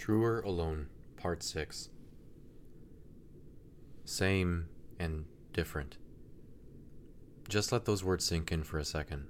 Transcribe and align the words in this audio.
Truer 0.00 0.40
Alone, 0.40 0.86
Part 1.18 1.42
6. 1.42 1.90
Same 4.06 4.70
and 4.98 5.26
different. 5.52 5.98
Just 7.50 7.70
let 7.70 7.84
those 7.84 8.02
words 8.02 8.24
sink 8.24 8.50
in 8.50 8.64
for 8.64 8.78
a 8.78 8.84
second. 8.84 9.26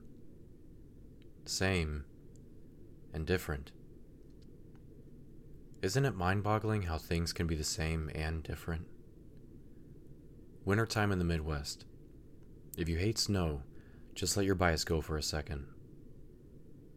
Same 1.44 2.04
and 3.12 3.26
different. 3.26 3.72
Isn't 5.82 6.04
it 6.04 6.14
mind 6.14 6.44
boggling 6.44 6.82
how 6.82 6.98
things 6.98 7.32
can 7.32 7.48
be 7.48 7.56
the 7.56 7.64
same 7.64 8.08
and 8.14 8.40
different? 8.44 8.86
Wintertime 10.64 11.10
in 11.10 11.18
the 11.18 11.24
Midwest. 11.24 11.84
If 12.78 12.88
you 12.88 12.96
hate 12.96 13.18
snow, 13.18 13.62
just 14.14 14.36
let 14.36 14.46
your 14.46 14.54
bias 14.54 14.84
go 14.84 15.00
for 15.00 15.18
a 15.18 15.22
second. 15.22 15.66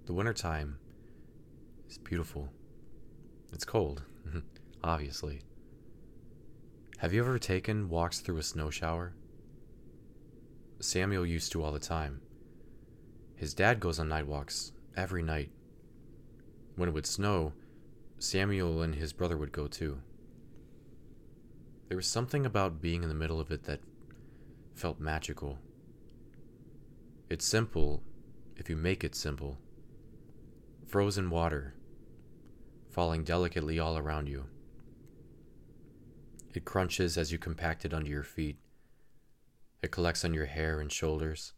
The 0.06 0.14
wintertime 0.14 0.78
is 1.90 1.98
beautiful. 1.98 2.50
It's 3.54 3.66
cold, 3.66 4.02
mm-hmm. 4.28 4.40
obviously. 4.84 5.42
Have 6.98 7.14
you 7.14 7.22
ever 7.22 7.38
taken 7.38 7.90
walks 7.90 8.20
through 8.20 8.38
a 8.38 8.44
snow 8.44 8.70
shower? 8.70 9.14
Samuel 10.80 11.26
used 11.26 11.52
to 11.52 11.64
all 11.64 11.72
the 11.72 11.80
time. 11.80 12.22
His 13.36 13.54
dad 13.54 13.80
goes 13.80 14.00
on 14.00 14.10
night 14.10 14.28
walks 14.28 14.72
every 14.98 15.22
night. 15.22 15.52
When 16.76 16.90
it 16.90 16.94
would 16.94 17.06
snow, 17.06 17.54
Samuel 18.18 18.82
and 18.82 18.96
his 18.96 19.14
brother 19.14 19.38
would 19.38 19.52
go 19.52 19.68
too. 19.68 20.00
There 21.90 21.98
was 21.98 22.08
something 22.08 22.46
about 22.46 22.82
being 22.82 23.04
in 23.04 23.10
the 23.10 23.16
middle 23.16 23.40
of 23.40 23.52
it 23.52 23.64
that 23.66 23.82
felt 24.74 25.00
magical. 25.00 25.60
It's 27.30 27.46
simple 27.46 28.02
if 28.58 28.70
you 28.70 28.76
make 28.76 29.04
it 29.04 29.14
simple. 29.14 29.58
Frozen 30.88 31.30
water, 31.30 31.76
falling 32.94 33.24
delicately 33.24 33.80
all 33.80 33.98
around 33.98 34.30
you. 34.30 34.46
It 36.54 36.64
crunches 36.64 37.18
as 37.18 37.32
you 37.32 37.40
compact 37.40 37.86
it 37.86 37.94
under 37.94 38.10
your 38.10 38.24
feet. 38.24 38.58
It 39.82 39.92
collects 39.92 40.24
on 40.24 40.34
your 40.34 40.46
hair 40.46 40.80
and 40.80 40.92
shoulders. 40.92 41.54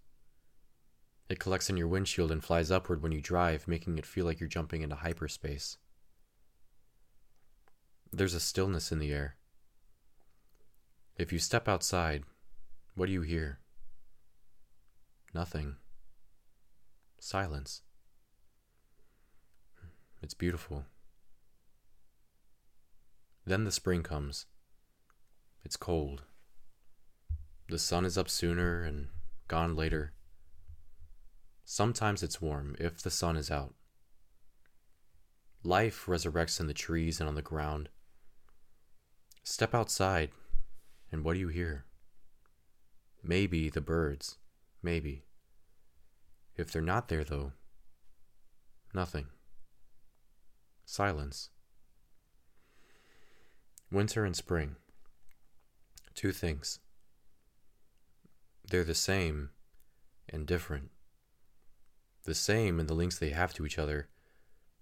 It 1.28 1.40
collects 1.40 1.70
on 1.70 1.76
your 1.76 1.90
windshield 1.90 2.32
and 2.32 2.42
flies 2.42 2.72
upward 2.72 3.04
when 3.04 3.12
you 3.12 3.20
drive, 3.20 3.68
making 3.68 3.98
it 3.98 4.06
feel 4.06 4.26
like 4.26 4.40
you're 4.40 4.48
jumping 4.48 4.82
into 4.82 4.96
hyperspace. 4.96 5.78
There's 8.14 8.34
a 8.34 8.40
stillness 8.40 8.94
in 8.94 9.00
the 9.00 9.12
air. 9.12 9.36
If 11.18 11.34
you 11.34 11.40
step 11.40 11.68
outside, 11.68 12.24
what 12.96 13.08
do 13.08 13.12
you 13.12 13.24
hear? 13.24 13.60
Nothing. 15.34 15.76
Silence. 17.20 17.82
It's 20.22 20.34
beautiful. 20.34 20.86
Then 23.46 23.64
the 23.64 23.72
spring 23.72 24.02
comes. 24.02 24.46
It's 25.64 25.78
cold. 25.78 26.24
The 27.70 27.80
sun 27.80 28.06
is 28.06 28.18
up 28.18 28.30
sooner 28.30 28.82
and 28.82 29.08
gone 29.48 29.76
later. 29.76 30.14
Sometimes 31.64 32.22
it's 32.22 32.42
warm 32.42 32.76
if 32.80 33.02
the 33.02 33.10
sun 33.10 33.36
is 33.36 33.50
out. 33.50 33.74
Life 35.64 36.06
resurrects 36.06 36.60
in 36.60 36.68
the 36.68 36.74
trees 36.74 37.20
and 37.20 37.28
on 37.28 37.36
the 37.36 37.42
ground. 37.42 37.90
Step 39.44 39.74
outside, 39.74 40.32
and 41.12 41.24
what 41.24 41.34
do 41.34 41.40
you 41.40 41.48
hear? 41.48 41.86
Maybe 43.24 43.70
the 43.70 43.82
birds. 43.82 44.38
Maybe. 44.84 45.24
If 46.56 46.72
they're 46.72 46.82
not 46.82 47.10
there, 47.10 47.24
though, 47.24 47.54
nothing. 48.94 49.28
Silence. 50.86 51.50
Winter 53.96 54.26
and 54.26 54.36
spring. 54.36 54.76
Two 56.16 56.34
things. 56.34 56.80
They're 58.70 58.84
the 58.84 58.94
same 58.94 59.52
and 60.28 60.46
different. 60.46 60.92
The 62.26 62.36
same 62.36 62.82
in 62.82 62.88
the 62.88 62.94
links 62.94 63.18
they 63.18 63.30
have 63.30 63.54
to 63.54 63.66
each 63.66 63.80
other 63.80 64.10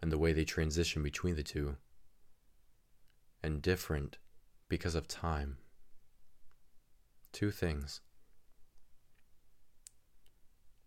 and 0.02 0.12
the 0.12 0.18
way 0.18 0.34
they 0.34 0.46
transition 0.46 1.04
between 1.04 1.36
the 1.36 1.44
two. 1.44 1.76
And 3.44 3.62
different 3.62 4.18
because 4.68 4.96
of 4.96 5.08
time. 5.08 5.58
Two 7.32 7.52
things. 7.52 8.02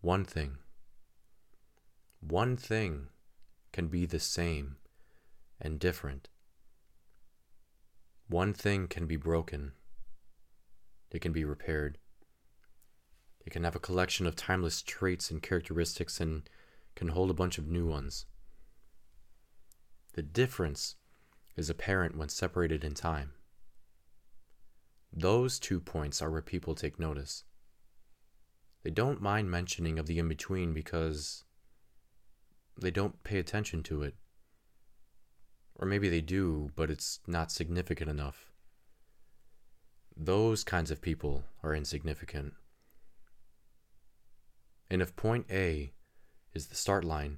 One 0.01 0.25
thing. 0.25 0.57
One 2.19 2.57
thing 2.57 3.07
can 3.71 3.87
be 3.87 4.05
the 4.05 4.19
same 4.19 4.75
and 5.61 5.79
different 5.79 6.27
one 8.27 8.53
thing 8.53 8.87
can 8.87 9.07
be 9.07 9.15
broken, 9.15 9.73
it 11.11 11.21
can 11.21 11.31
be 11.31 11.45
repaired. 11.45 11.97
It 13.45 13.51
can 13.51 13.63
have 13.63 13.77
a 13.77 13.79
collection 13.79 14.27
of 14.27 14.35
timeless 14.35 14.81
traits 14.81 15.31
and 15.31 15.41
characteristics 15.41 16.19
and 16.19 16.49
can 16.95 17.07
hold 17.09 17.29
a 17.29 17.33
bunch 17.33 17.57
of 17.57 17.67
new 17.67 17.87
ones. 17.87 18.25
The 20.13 20.21
difference 20.21 20.95
is 21.55 21.69
apparent 21.69 22.17
when 22.17 22.27
separated 22.27 22.83
in 22.83 22.93
time. 22.93 23.33
Those 25.13 25.59
two 25.59 25.79
points 25.79 26.21
are 26.21 26.29
where 26.29 26.41
people 26.41 26.75
take 26.75 26.99
notice. 26.99 27.45
They 28.83 28.91
don't 28.91 29.21
mind 29.21 29.49
mentioning 29.49 29.97
of 29.97 30.07
the 30.07 30.19
in 30.19 30.27
between 30.27 30.73
because 30.73 31.45
they 32.79 32.91
don't 32.91 33.23
pay 33.23 33.39
attention 33.39 33.81
to 33.83 34.03
it. 34.03 34.15
Or 35.77 35.87
maybe 35.87 36.09
they 36.09 36.21
do, 36.21 36.71
but 36.75 36.89
it's 36.89 37.19
not 37.27 37.51
significant 37.51 38.09
enough. 38.09 38.51
Those 40.15 40.63
kinds 40.63 40.89
of 40.89 41.01
people 41.01 41.43
are 41.63 41.75
insignificant. 41.75 42.53
And 44.89 45.01
if 45.01 45.15
point 45.15 45.45
A 45.51 45.93
is 46.53 46.67
the 46.67 46.75
start 46.75 47.03
line, 47.03 47.37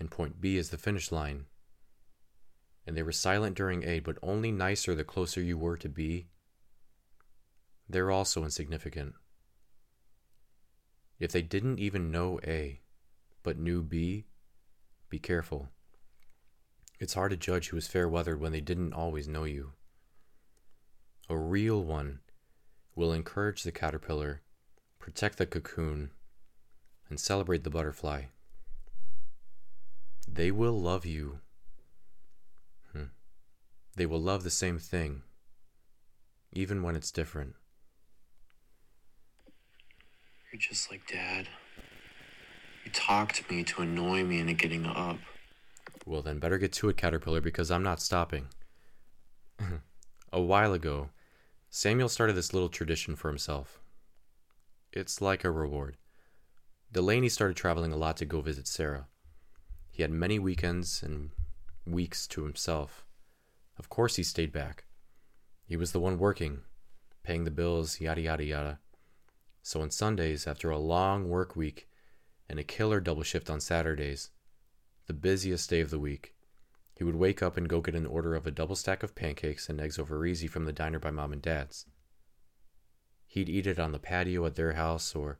and 0.00 0.10
point 0.10 0.40
B 0.40 0.56
is 0.56 0.70
the 0.70 0.78
finish 0.78 1.12
line, 1.12 1.46
and 2.84 2.96
they 2.96 3.02
were 3.02 3.12
silent 3.12 3.56
during 3.56 3.84
A, 3.84 4.00
but 4.00 4.18
only 4.22 4.50
nicer 4.50 4.94
the 4.94 5.04
closer 5.04 5.40
you 5.40 5.56
were 5.56 5.76
to 5.76 5.88
B, 5.88 6.26
they're 7.88 8.10
also 8.10 8.42
insignificant. 8.42 9.14
If 11.20 11.32
they 11.32 11.42
didn't 11.42 11.78
even 11.78 12.10
know 12.10 12.40
A, 12.44 12.80
but 13.42 13.58
knew 13.58 13.82
B, 13.82 14.26
be 15.08 15.18
careful. 15.18 15.68
It's 17.00 17.14
hard 17.14 17.30
to 17.30 17.36
judge 17.36 17.68
who 17.68 17.76
is 17.76 17.86
fair 17.86 18.08
weathered 18.08 18.40
when 18.40 18.52
they 18.52 18.60
didn't 18.60 18.92
always 18.92 19.28
know 19.28 19.44
you. 19.44 19.72
A 21.28 21.36
real 21.36 21.82
one 21.84 22.20
will 22.94 23.12
encourage 23.12 23.62
the 23.62 23.70
caterpillar, 23.70 24.42
protect 24.98 25.38
the 25.38 25.46
cocoon, 25.46 26.10
and 27.08 27.20
celebrate 27.20 27.62
the 27.62 27.70
butterfly. 27.70 28.24
They 30.26 30.50
will 30.50 30.78
love 30.78 31.06
you. 31.06 31.38
Hmm. 32.92 33.04
They 33.96 34.06
will 34.06 34.20
love 34.20 34.42
the 34.42 34.50
same 34.50 34.78
thing, 34.78 35.22
even 36.52 36.82
when 36.82 36.96
it's 36.96 37.12
different. 37.12 37.54
You're 40.52 40.60
just 40.60 40.90
like 40.90 41.06
Dad. 41.06 41.48
You 42.84 42.90
talk 42.90 43.32
to 43.34 43.44
me 43.52 43.62
to 43.64 43.82
annoy 43.82 44.24
me 44.24 44.40
into 44.40 44.54
getting 44.54 44.86
up. 44.86 45.18
Well, 46.08 46.22
then 46.22 46.38
better 46.38 46.56
get 46.56 46.72
to 46.72 46.88
it, 46.88 46.96
Caterpillar, 46.96 47.42
because 47.42 47.70
I'm 47.70 47.82
not 47.82 48.00
stopping. 48.00 48.46
a 50.32 50.40
while 50.40 50.72
ago, 50.72 51.10
Samuel 51.68 52.08
started 52.08 52.32
this 52.32 52.54
little 52.54 52.70
tradition 52.70 53.14
for 53.14 53.28
himself. 53.28 53.78
It's 54.90 55.20
like 55.20 55.44
a 55.44 55.50
reward. 55.50 55.98
Delaney 56.90 57.28
started 57.28 57.58
traveling 57.58 57.92
a 57.92 57.98
lot 57.98 58.16
to 58.16 58.24
go 58.24 58.40
visit 58.40 58.66
Sarah. 58.66 59.06
He 59.90 60.00
had 60.00 60.10
many 60.10 60.38
weekends 60.38 61.02
and 61.02 61.28
weeks 61.86 62.26
to 62.28 62.44
himself. 62.44 63.04
Of 63.78 63.90
course, 63.90 64.16
he 64.16 64.22
stayed 64.22 64.50
back. 64.50 64.84
He 65.66 65.76
was 65.76 65.92
the 65.92 66.00
one 66.00 66.18
working, 66.18 66.60
paying 67.22 67.44
the 67.44 67.50
bills, 67.50 68.00
yada 68.00 68.22
yada 68.22 68.44
yada. 68.44 68.78
So 69.62 69.82
on 69.82 69.90
Sundays, 69.90 70.46
after 70.46 70.70
a 70.70 70.78
long 70.78 71.28
work 71.28 71.54
week 71.54 71.86
and 72.48 72.58
a 72.58 72.64
killer 72.64 72.98
double 72.98 73.24
shift 73.24 73.50
on 73.50 73.60
Saturdays, 73.60 74.30
the 75.08 75.14
busiest 75.14 75.68
day 75.70 75.80
of 75.80 75.90
the 75.90 75.98
week. 75.98 76.34
He 76.94 77.02
would 77.02 77.16
wake 77.16 77.42
up 77.42 77.56
and 77.56 77.68
go 77.68 77.80
get 77.80 77.94
an 77.94 78.06
order 78.06 78.34
of 78.34 78.46
a 78.46 78.50
double 78.50 78.76
stack 78.76 79.02
of 79.02 79.14
pancakes 79.14 79.68
and 79.68 79.80
eggs 79.80 79.98
over 79.98 80.24
easy 80.26 80.46
from 80.46 80.66
the 80.66 80.72
diner 80.72 80.98
by 80.98 81.10
mom 81.10 81.32
and 81.32 81.40
dad's. 81.40 81.86
He'd 83.26 83.48
eat 83.48 83.66
it 83.66 83.78
on 83.78 83.92
the 83.92 83.98
patio 83.98 84.44
at 84.44 84.54
their 84.54 84.74
house 84.74 85.14
or 85.14 85.38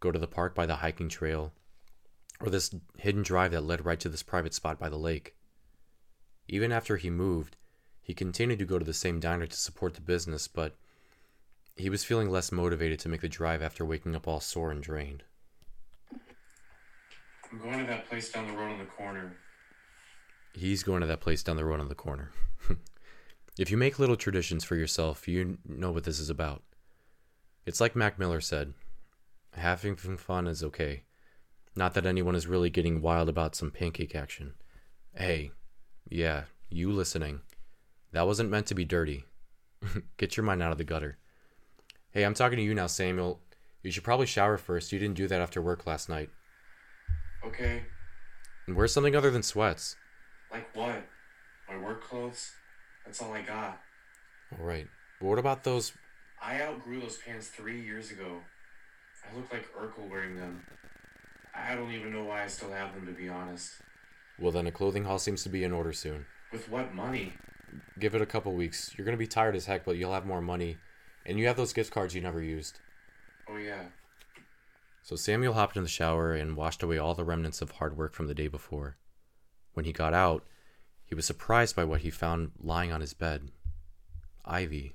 go 0.00 0.10
to 0.10 0.18
the 0.18 0.26
park 0.26 0.54
by 0.54 0.66
the 0.66 0.76
hiking 0.76 1.08
trail 1.08 1.52
or 2.40 2.50
this 2.50 2.74
hidden 2.98 3.22
drive 3.22 3.52
that 3.52 3.62
led 3.62 3.84
right 3.84 4.00
to 4.00 4.08
this 4.08 4.22
private 4.22 4.52
spot 4.52 4.78
by 4.78 4.88
the 4.88 4.98
lake. 4.98 5.36
Even 6.48 6.72
after 6.72 6.96
he 6.96 7.08
moved, 7.08 7.56
he 8.02 8.14
continued 8.14 8.58
to 8.58 8.66
go 8.66 8.78
to 8.78 8.84
the 8.84 8.92
same 8.92 9.20
diner 9.20 9.46
to 9.46 9.56
support 9.56 9.94
the 9.94 10.00
business, 10.00 10.48
but 10.48 10.76
he 11.76 11.88
was 11.88 12.04
feeling 12.04 12.30
less 12.30 12.50
motivated 12.50 12.98
to 13.00 13.08
make 13.08 13.20
the 13.20 13.28
drive 13.28 13.62
after 13.62 13.84
waking 13.84 14.16
up 14.16 14.26
all 14.26 14.40
sore 14.40 14.70
and 14.70 14.82
drained. 14.82 15.22
I'm 17.54 17.60
going 17.60 17.78
to 17.78 17.86
that 17.86 18.08
place 18.08 18.32
down 18.32 18.48
the 18.48 18.52
road 18.52 18.72
on 18.72 18.78
the 18.78 18.84
corner. 18.84 19.36
He's 20.54 20.82
going 20.82 21.02
to 21.02 21.06
that 21.06 21.20
place 21.20 21.44
down 21.44 21.56
the 21.56 21.64
road 21.64 21.78
on 21.78 21.88
the 21.88 21.94
corner. 21.94 22.32
if 23.58 23.70
you 23.70 23.76
make 23.76 24.00
little 24.00 24.16
traditions 24.16 24.64
for 24.64 24.74
yourself, 24.74 25.28
you 25.28 25.58
know 25.64 25.92
what 25.92 26.02
this 26.02 26.18
is 26.18 26.30
about. 26.30 26.64
It's 27.64 27.80
like 27.80 27.94
Mac 27.94 28.18
Miller 28.18 28.40
said 28.40 28.74
having 29.52 29.94
fun 29.94 30.48
is 30.48 30.64
okay. 30.64 31.04
Not 31.76 31.94
that 31.94 32.06
anyone 32.06 32.34
is 32.34 32.48
really 32.48 32.70
getting 32.70 33.00
wild 33.00 33.28
about 33.28 33.54
some 33.54 33.70
pancake 33.70 34.16
action. 34.16 34.54
Hey, 35.14 35.52
yeah, 36.08 36.44
you 36.68 36.90
listening. 36.90 37.40
That 38.10 38.26
wasn't 38.26 38.50
meant 38.50 38.66
to 38.66 38.74
be 38.74 38.84
dirty. 38.84 39.26
Get 40.16 40.36
your 40.36 40.42
mind 40.42 40.60
out 40.60 40.72
of 40.72 40.78
the 40.78 40.82
gutter. 40.82 41.18
Hey, 42.10 42.24
I'm 42.24 42.34
talking 42.34 42.58
to 42.58 42.64
you 42.64 42.74
now, 42.74 42.88
Samuel. 42.88 43.38
You 43.84 43.92
should 43.92 44.02
probably 44.02 44.26
shower 44.26 44.58
first. 44.58 44.90
You 44.90 44.98
didn't 44.98 45.16
do 45.16 45.28
that 45.28 45.40
after 45.40 45.62
work 45.62 45.86
last 45.86 46.08
night. 46.08 46.30
Okay. 47.46 47.82
And 48.66 48.76
wear 48.76 48.86
something 48.86 49.14
other 49.14 49.30
than 49.30 49.42
sweats. 49.42 49.96
Like 50.50 50.74
what? 50.74 51.04
My 51.68 51.78
work 51.78 52.02
clothes? 52.02 52.52
That's 53.04 53.20
all 53.20 53.32
I 53.32 53.42
got. 53.42 53.80
All 54.58 54.64
right. 54.64 54.86
But 55.20 55.26
what 55.26 55.38
about 55.38 55.64
those? 55.64 55.92
I 56.42 56.62
outgrew 56.62 57.00
those 57.00 57.18
pants 57.18 57.48
three 57.48 57.80
years 57.80 58.10
ago. 58.10 58.40
I 59.30 59.36
look 59.36 59.52
like 59.52 59.66
Urkel 59.74 60.10
wearing 60.10 60.36
them. 60.36 60.64
I 61.54 61.74
don't 61.74 61.92
even 61.92 62.12
know 62.12 62.24
why 62.24 62.44
I 62.44 62.46
still 62.46 62.72
have 62.72 62.94
them, 62.94 63.06
to 63.06 63.12
be 63.12 63.28
honest. 63.28 63.72
Well, 64.38 64.52
then 64.52 64.66
a 64.66 64.72
clothing 64.72 65.04
haul 65.04 65.18
seems 65.18 65.42
to 65.44 65.48
be 65.48 65.64
in 65.64 65.72
order 65.72 65.92
soon. 65.92 66.26
With 66.52 66.68
what 66.68 66.94
money? 66.94 67.34
Give 67.98 68.14
it 68.14 68.22
a 68.22 68.26
couple 68.26 68.52
weeks. 68.52 68.92
You're 68.96 69.04
gonna 69.04 69.16
be 69.16 69.26
tired 69.26 69.56
as 69.56 69.66
heck, 69.66 69.84
but 69.84 69.96
you'll 69.96 70.12
have 70.12 70.26
more 70.26 70.42
money, 70.42 70.76
and 71.24 71.38
you 71.38 71.46
have 71.46 71.56
those 71.56 71.72
gift 71.72 71.92
cards 71.92 72.14
you 72.14 72.20
never 72.20 72.42
used. 72.42 72.80
Oh, 73.48 73.56
yeah. 73.56 73.84
So 75.04 75.16
Samuel 75.16 75.52
hopped 75.52 75.76
in 75.76 75.82
the 75.82 75.88
shower 75.88 76.32
and 76.32 76.56
washed 76.56 76.82
away 76.82 76.96
all 76.96 77.14
the 77.14 77.24
remnants 77.24 77.60
of 77.60 77.72
hard 77.72 77.94
work 77.94 78.14
from 78.14 78.26
the 78.26 78.34
day 78.34 78.48
before. 78.48 78.96
When 79.74 79.84
he 79.84 79.92
got 79.92 80.14
out, 80.14 80.46
he 81.04 81.14
was 81.14 81.26
surprised 81.26 81.76
by 81.76 81.84
what 81.84 82.00
he 82.00 82.08
found 82.08 82.52
lying 82.58 82.90
on 82.90 83.02
his 83.02 83.12
bed 83.12 83.50
Ivy. 84.46 84.94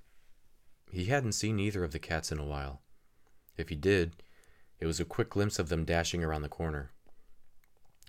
He 0.91 1.06
hadn't 1.06 1.33
seen 1.33 1.59
either 1.59 1.83
of 1.83 1.91
the 1.91 2.00
cats 2.00 2.31
in 2.31 2.39
a 2.39 2.44
while. 2.44 2.81
If 3.56 3.69
he 3.69 3.75
did, 3.75 4.23
it 4.79 4.88
was 4.88 5.00
a 5.00 5.06
quick 5.06 5.29
glimpse 5.29 5.59
of 5.59 5.69
them 5.69 5.85
dashing 5.85 6.23
around 6.23 6.41
the 6.41 6.50
corner. 6.50 6.89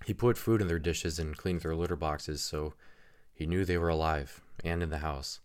He 0.07 0.15
put 0.15 0.39
food 0.39 0.59
in 0.59 0.67
their 0.67 0.79
dishes 0.79 1.19
and 1.19 1.37
cleaned 1.37 1.61
their 1.61 1.75
litter 1.75 1.95
boxes, 1.95 2.41
so 2.41 2.73
he 3.31 3.45
knew 3.45 3.63
they 3.63 3.77
were 3.77 3.89
alive 3.89 4.41
and 4.63 4.81
in 4.81 4.89
the 4.89 4.99
house. 4.99 5.39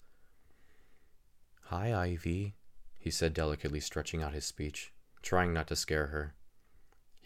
Hi, 1.64 1.94
Ivy, 1.94 2.54
he 2.98 3.10
said 3.10 3.34
delicately, 3.34 3.80
stretching 3.80 4.22
out 4.22 4.32
his 4.32 4.46
speech, 4.46 4.94
trying 5.20 5.52
not 5.52 5.66
to 5.66 5.76
scare 5.76 6.06
her. 6.06 6.32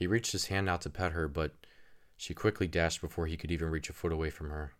He 0.00 0.06
reached 0.06 0.32
his 0.32 0.46
hand 0.46 0.66
out 0.66 0.80
to 0.80 0.90
pet 0.90 1.12
her, 1.12 1.28
but 1.28 1.52
she 2.16 2.32
quickly 2.32 2.66
dashed 2.66 3.02
before 3.02 3.26
he 3.26 3.36
could 3.36 3.50
even 3.50 3.68
reach 3.68 3.90
a 3.90 3.92
foot 3.92 4.12
away 4.12 4.30
from 4.30 4.48
her. 4.48 4.72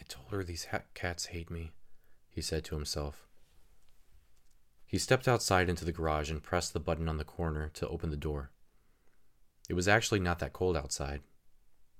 I 0.00 0.04
told 0.08 0.30
her 0.30 0.42
these 0.42 0.64
ha- 0.64 0.84
cats 0.94 1.26
hate 1.26 1.50
me, 1.50 1.72
he 2.30 2.40
said 2.40 2.64
to 2.64 2.74
himself. 2.74 3.26
He 4.86 4.96
stepped 4.96 5.28
outside 5.28 5.68
into 5.68 5.84
the 5.84 5.92
garage 5.92 6.30
and 6.30 6.42
pressed 6.42 6.72
the 6.72 6.80
button 6.80 7.06
on 7.06 7.18
the 7.18 7.24
corner 7.24 7.68
to 7.74 7.88
open 7.88 8.08
the 8.08 8.16
door. 8.16 8.50
It 9.68 9.74
was 9.74 9.88
actually 9.88 10.20
not 10.20 10.38
that 10.38 10.54
cold 10.54 10.74
outside. 10.74 11.20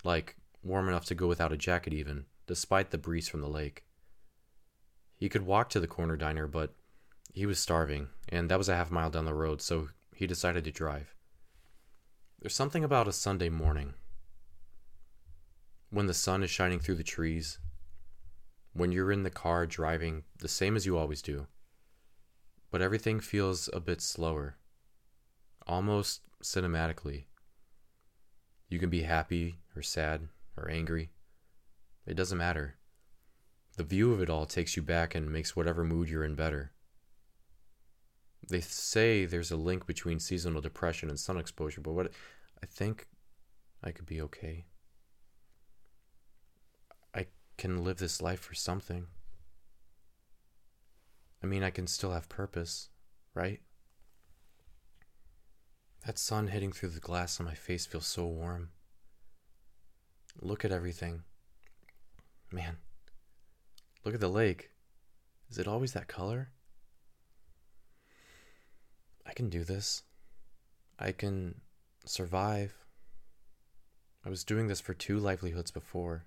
Like, 0.04 0.36
warm 0.62 0.88
enough 0.88 1.04
to 1.04 1.14
go 1.14 1.26
without 1.26 1.52
a 1.52 1.58
jacket, 1.58 1.92
even, 1.92 2.24
despite 2.46 2.90
the 2.90 2.96
breeze 2.96 3.28
from 3.28 3.42
the 3.42 3.48
lake. 3.48 3.84
He 5.14 5.28
could 5.28 5.44
walk 5.44 5.68
to 5.70 5.80
the 5.80 5.86
corner 5.86 6.16
diner, 6.16 6.46
but 6.46 6.72
he 7.34 7.44
was 7.44 7.58
starving, 7.58 8.08
and 8.30 8.50
that 8.50 8.56
was 8.56 8.70
a 8.70 8.76
half 8.76 8.90
mile 8.90 9.10
down 9.10 9.26
the 9.26 9.34
road, 9.34 9.60
so 9.60 9.90
he 10.14 10.26
decided 10.26 10.64
to 10.64 10.72
drive. 10.72 11.14
There's 12.40 12.54
something 12.54 12.84
about 12.84 13.08
a 13.08 13.12
Sunday 13.12 13.48
morning. 13.48 13.94
When 15.90 16.06
the 16.06 16.14
sun 16.14 16.44
is 16.44 16.50
shining 16.50 16.78
through 16.78 16.94
the 16.94 17.02
trees, 17.02 17.58
when 18.72 18.92
you're 18.92 19.10
in 19.10 19.24
the 19.24 19.30
car 19.30 19.66
driving 19.66 20.22
the 20.38 20.46
same 20.46 20.76
as 20.76 20.86
you 20.86 20.96
always 20.96 21.20
do, 21.20 21.48
but 22.70 22.80
everything 22.80 23.18
feels 23.18 23.68
a 23.72 23.80
bit 23.80 24.00
slower, 24.00 24.56
almost 25.66 26.20
cinematically. 26.40 27.24
You 28.68 28.78
can 28.78 28.88
be 28.88 29.02
happy 29.02 29.58
or 29.74 29.82
sad 29.82 30.28
or 30.56 30.70
angry. 30.70 31.10
It 32.06 32.14
doesn't 32.14 32.38
matter. 32.38 32.76
The 33.76 33.82
view 33.82 34.12
of 34.12 34.22
it 34.22 34.30
all 34.30 34.46
takes 34.46 34.76
you 34.76 34.82
back 34.82 35.16
and 35.16 35.32
makes 35.32 35.56
whatever 35.56 35.82
mood 35.82 36.08
you're 36.08 36.24
in 36.24 36.36
better. 36.36 36.70
They 38.46 38.60
say 38.60 39.24
there's 39.24 39.50
a 39.50 39.56
link 39.56 39.86
between 39.86 40.20
seasonal 40.20 40.60
depression 40.60 41.08
and 41.08 41.18
sun 41.18 41.38
exposure, 41.38 41.80
but 41.80 41.92
what 41.92 42.12
I 42.62 42.66
think 42.66 43.06
I 43.82 43.90
could 43.90 44.06
be 44.06 44.20
okay. 44.22 44.66
I 47.14 47.26
can 47.56 47.84
live 47.84 47.98
this 47.98 48.22
life 48.22 48.40
for 48.40 48.54
something. 48.54 49.06
I 51.42 51.46
mean, 51.46 51.62
I 51.62 51.70
can 51.70 51.86
still 51.86 52.12
have 52.12 52.28
purpose, 52.28 52.88
right? 53.34 53.60
That 56.06 56.18
sun 56.18 56.48
hitting 56.48 56.72
through 56.72 56.90
the 56.90 57.00
glass 57.00 57.38
on 57.38 57.46
my 57.46 57.54
face 57.54 57.86
feels 57.86 58.06
so 58.06 58.26
warm. 58.26 58.70
Look 60.40 60.64
at 60.64 60.72
everything. 60.72 61.22
Man, 62.50 62.78
look 64.04 64.14
at 64.14 64.20
the 64.20 64.28
lake. 64.28 64.70
Is 65.50 65.58
it 65.58 65.68
always 65.68 65.92
that 65.92 66.08
color? 66.08 66.50
I 69.28 69.32
can 69.32 69.50
do 69.50 69.62
this. 69.62 70.02
I 70.98 71.12
can 71.12 71.60
survive. 72.04 72.74
I 74.24 74.30
was 74.30 74.42
doing 74.42 74.68
this 74.68 74.80
for 74.80 74.94
two 74.94 75.18
livelihoods 75.18 75.70
before. 75.70 76.24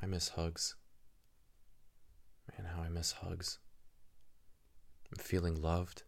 I 0.00 0.06
miss 0.06 0.30
hugs. 0.30 0.74
Man, 2.58 2.70
how 2.76 2.82
I 2.82 2.88
miss 2.88 3.12
hugs. 3.12 3.58
I'm 5.10 5.22
feeling 5.22 5.60
loved. 5.60 6.02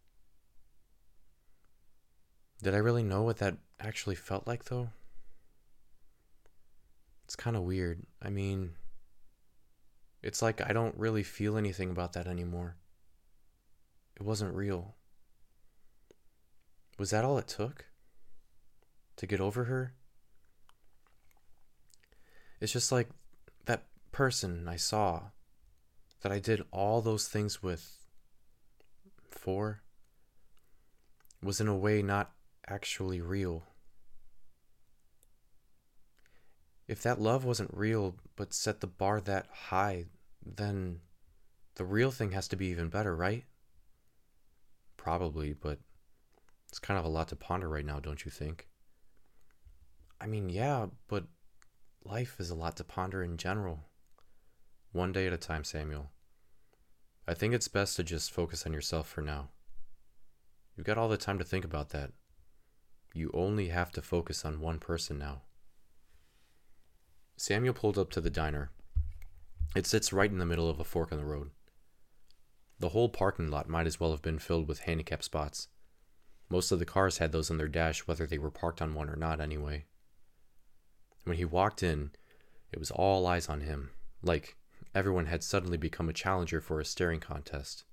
Did 2.62 2.74
I 2.74 2.78
really 2.78 3.02
know 3.02 3.22
what 3.22 3.38
that 3.38 3.56
actually 3.80 4.14
felt 4.14 4.46
like, 4.46 4.64
though? 4.64 4.90
It's 7.24 7.36
kind 7.36 7.56
of 7.56 7.62
weird. 7.62 8.02
I 8.22 8.30
mean, 8.30 8.72
it's 10.22 10.42
like 10.42 10.60
I 10.66 10.72
don't 10.72 10.96
really 10.96 11.22
feel 11.22 11.56
anything 11.56 11.90
about 11.90 12.12
that 12.14 12.26
anymore. 12.26 12.76
It 14.16 14.22
wasn't 14.22 14.54
real. 14.54 14.94
Was 16.98 17.10
that 17.10 17.24
all 17.24 17.38
it 17.38 17.48
took? 17.48 17.86
To 19.16 19.26
get 19.26 19.40
over 19.40 19.64
her? 19.64 19.94
It's 22.60 22.72
just 22.72 22.90
like 22.90 23.08
that 23.66 23.84
person 24.12 24.68
I 24.68 24.76
saw 24.76 25.22
that 26.22 26.32
I 26.32 26.38
did 26.38 26.64
all 26.70 27.00
those 27.00 27.28
things 27.28 27.62
with 27.62 27.98
for 29.28 29.82
was 31.42 31.60
in 31.60 31.68
a 31.68 31.76
way 31.76 32.00
not 32.00 32.32
actually 32.66 33.20
real. 33.20 33.64
If 36.88 37.02
that 37.02 37.20
love 37.20 37.44
wasn't 37.44 37.74
real 37.74 38.16
but 38.36 38.54
set 38.54 38.80
the 38.80 38.86
bar 38.86 39.20
that 39.20 39.46
high, 39.68 40.06
then 40.44 41.00
the 41.74 41.84
real 41.84 42.10
thing 42.10 42.32
has 42.32 42.48
to 42.48 42.56
be 42.56 42.66
even 42.66 42.88
better, 42.88 43.14
right? 43.14 43.44
Probably, 45.04 45.52
but 45.52 45.80
it's 46.70 46.78
kind 46.78 46.98
of 46.98 47.04
a 47.04 47.10
lot 47.10 47.28
to 47.28 47.36
ponder 47.36 47.68
right 47.68 47.84
now, 47.84 48.00
don't 48.00 48.24
you 48.24 48.30
think? 48.30 48.68
I 50.18 50.26
mean, 50.26 50.48
yeah, 50.48 50.86
but 51.08 51.24
life 52.06 52.36
is 52.38 52.48
a 52.48 52.54
lot 52.54 52.78
to 52.78 52.84
ponder 52.84 53.22
in 53.22 53.36
general. 53.36 53.80
One 54.92 55.12
day 55.12 55.26
at 55.26 55.34
a 55.34 55.36
time, 55.36 55.62
Samuel. 55.62 56.10
I 57.28 57.34
think 57.34 57.52
it's 57.52 57.68
best 57.68 57.96
to 57.96 58.02
just 58.02 58.32
focus 58.32 58.64
on 58.64 58.72
yourself 58.72 59.06
for 59.06 59.20
now. 59.20 59.50
You've 60.74 60.86
got 60.86 60.96
all 60.96 61.10
the 61.10 61.18
time 61.18 61.38
to 61.38 61.44
think 61.44 61.66
about 61.66 61.90
that. 61.90 62.12
You 63.12 63.30
only 63.34 63.68
have 63.68 63.92
to 63.92 64.00
focus 64.00 64.42
on 64.42 64.62
one 64.62 64.78
person 64.78 65.18
now. 65.18 65.42
Samuel 67.36 67.74
pulled 67.74 67.98
up 67.98 68.08
to 68.12 68.22
the 68.22 68.30
diner. 68.30 68.70
It 69.76 69.86
sits 69.86 70.14
right 70.14 70.30
in 70.30 70.38
the 70.38 70.46
middle 70.46 70.70
of 70.70 70.80
a 70.80 70.84
fork 70.84 71.12
in 71.12 71.18
the 71.18 71.26
road. 71.26 71.50
The 72.84 72.90
whole 72.90 73.08
parking 73.08 73.50
lot 73.50 73.66
might 73.66 73.86
as 73.86 73.98
well 73.98 74.10
have 74.10 74.20
been 74.20 74.38
filled 74.38 74.68
with 74.68 74.80
handicap 74.80 75.22
spots. 75.22 75.68
Most 76.50 76.70
of 76.70 76.78
the 76.78 76.84
cars 76.84 77.16
had 77.16 77.32
those 77.32 77.50
on 77.50 77.56
their 77.56 77.66
dash, 77.66 78.00
whether 78.00 78.26
they 78.26 78.36
were 78.36 78.50
parked 78.50 78.82
on 78.82 78.92
one 78.92 79.08
or 79.08 79.16
not, 79.16 79.40
anyway. 79.40 79.86
When 81.22 81.38
he 81.38 81.46
walked 81.46 81.82
in, 81.82 82.10
it 82.72 82.78
was 82.78 82.90
all 82.90 83.26
eyes 83.26 83.48
on 83.48 83.62
him, 83.62 83.92
like 84.22 84.58
everyone 84.94 85.24
had 85.24 85.42
suddenly 85.42 85.78
become 85.78 86.10
a 86.10 86.12
challenger 86.12 86.60
for 86.60 86.78
a 86.78 86.84
staring 86.84 87.20
contest. 87.20 87.84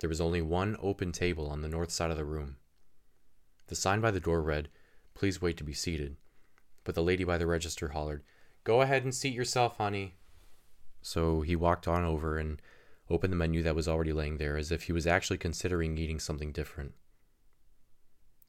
There 0.00 0.10
was 0.10 0.20
only 0.20 0.42
one 0.42 0.76
open 0.82 1.10
table 1.10 1.48
on 1.48 1.62
the 1.62 1.68
north 1.68 1.90
side 1.90 2.10
of 2.10 2.18
the 2.18 2.24
room. 2.26 2.56
The 3.68 3.76
sign 3.76 4.02
by 4.02 4.10
the 4.10 4.20
door 4.20 4.42
read, 4.42 4.68
Please 5.14 5.40
wait 5.40 5.56
to 5.56 5.64
be 5.64 5.72
seated, 5.72 6.18
but 6.84 6.94
the 6.94 7.02
lady 7.02 7.24
by 7.24 7.38
the 7.38 7.46
register 7.46 7.88
hollered, 7.88 8.24
Go 8.62 8.82
ahead 8.82 9.04
and 9.04 9.14
seat 9.14 9.32
yourself, 9.32 9.78
honey. 9.78 10.16
So 11.00 11.40
he 11.40 11.56
walked 11.56 11.88
on 11.88 12.04
over 12.04 12.36
and 12.36 12.60
opened 13.10 13.32
the 13.32 13.36
menu 13.36 13.62
that 13.62 13.74
was 13.74 13.88
already 13.88 14.12
laying 14.12 14.38
there 14.38 14.56
as 14.56 14.70
if 14.70 14.84
he 14.84 14.92
was 14.92 15.06
actually 15.06 15.38
considering 15.38 15.98
eating 15.98 16.20
something 16.20 16.52
different. 16.52 16.94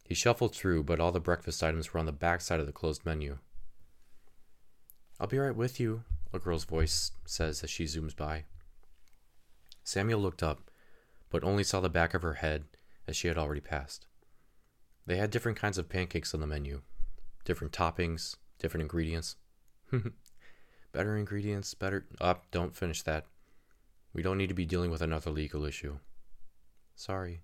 He 0.05 0.13
shuffled 0.13 0.55
through, 0.55 0.83
but 0.83 0.99
all 0.99 1.11
the 1.11 1.19
breakfast 1.19 1.63
items 1.63 1.93
were 1.93 1.99
on 1.99 2.05
the 2.05 2.11
back 2.11 2.41
side 2.41 2.59
of 2.59 2.65
the 2.65 2.71
closed 2.71 3.05
menu. 3.05 3.39
I'll 5.19 5.27
be 5.27 5.37
right 5.37 5.55
with 5.55 5.79
you, 5.79 6.03
a 6.33 6.39
girl's 6.39 6.65
voice 6.65 7.11
says 7.25 7.63
as 7.63 7.69
she 7.69 7.85
zooms 7.85 8.15
by. 8.15 8.45
Samuel 9.83 10.19
looked 10.19 10.43
up, 10.43 10.69
but 11.29 11.43
only 11.43 11.63
saw 11.63 11.79
the 11.79 11.89
back 11.89 12.13
of 12.13 12.21
her 12.21 12.35
head 12.35 12.65
as 13.07 13.15
she 13.15 13.27
had 13.27 13.37
already 13.37 13.61
passed. 13.61 14.05
They 15.05 15.17
had 15.17 15.31
different 15.31 15.57
kinds 15.57 15.77
of 15.77 15.89
pancakes 15.89 16.33
on 16.33 16.41
the 16.41 16.47
menu, 16.47 16.81
different 17.45 17.73
toppings, 17.73 18.35
different 18.59 18.83
ingredients. 18.83 19.35
better 20.91 21.17
ingredients, 21.17 21.73
better. 21.73 22.05
Up, 22.19 22.43
oh, 22.43 22.47
don't 22.51 22.75
finish 22.75 23.01
that. 23.03 23.25
We 24.13 24.21
don't 24.21 24.37
need 24.37 24.49
to 24.49 24.53
be 24.53 24.65
dealing 24.65 24.91
with 24.91 25.01
another 25.01 25.31
legal 25.31 25.65
issue. 25.65 25.99
Sorry. 26.95 27.41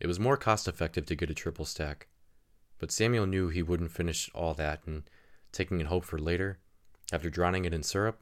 It 0.00 0.06
was 0.06 0.20
more 0.20 0.36
cost 0.36 0.68
effective 0.68 1.06
to 1.06 1.14
get 1.14 1.30
a 1.30 1.34
triple 1.34 1.64
stack, 1.64 2.08
but 2.78 2.90
Samuel 2.90 3.26
knew 3.26 3.48
he 3.48 3.62
wouldn't 3.62 3.92
finish 3.92 4.30
all 4.34 4.54
that, 4.54 4.80
and 4.86 5.04
taking 5.52 5.80
it 5.80 5.86
home 5.86 6.02
for 6.02 6.18
later, 6.18 6.58
after 7.12 7.30
drowning 7.30 7.64
it 7.64 7.74
in 7.74 7.82
syrup, 7.82 8.20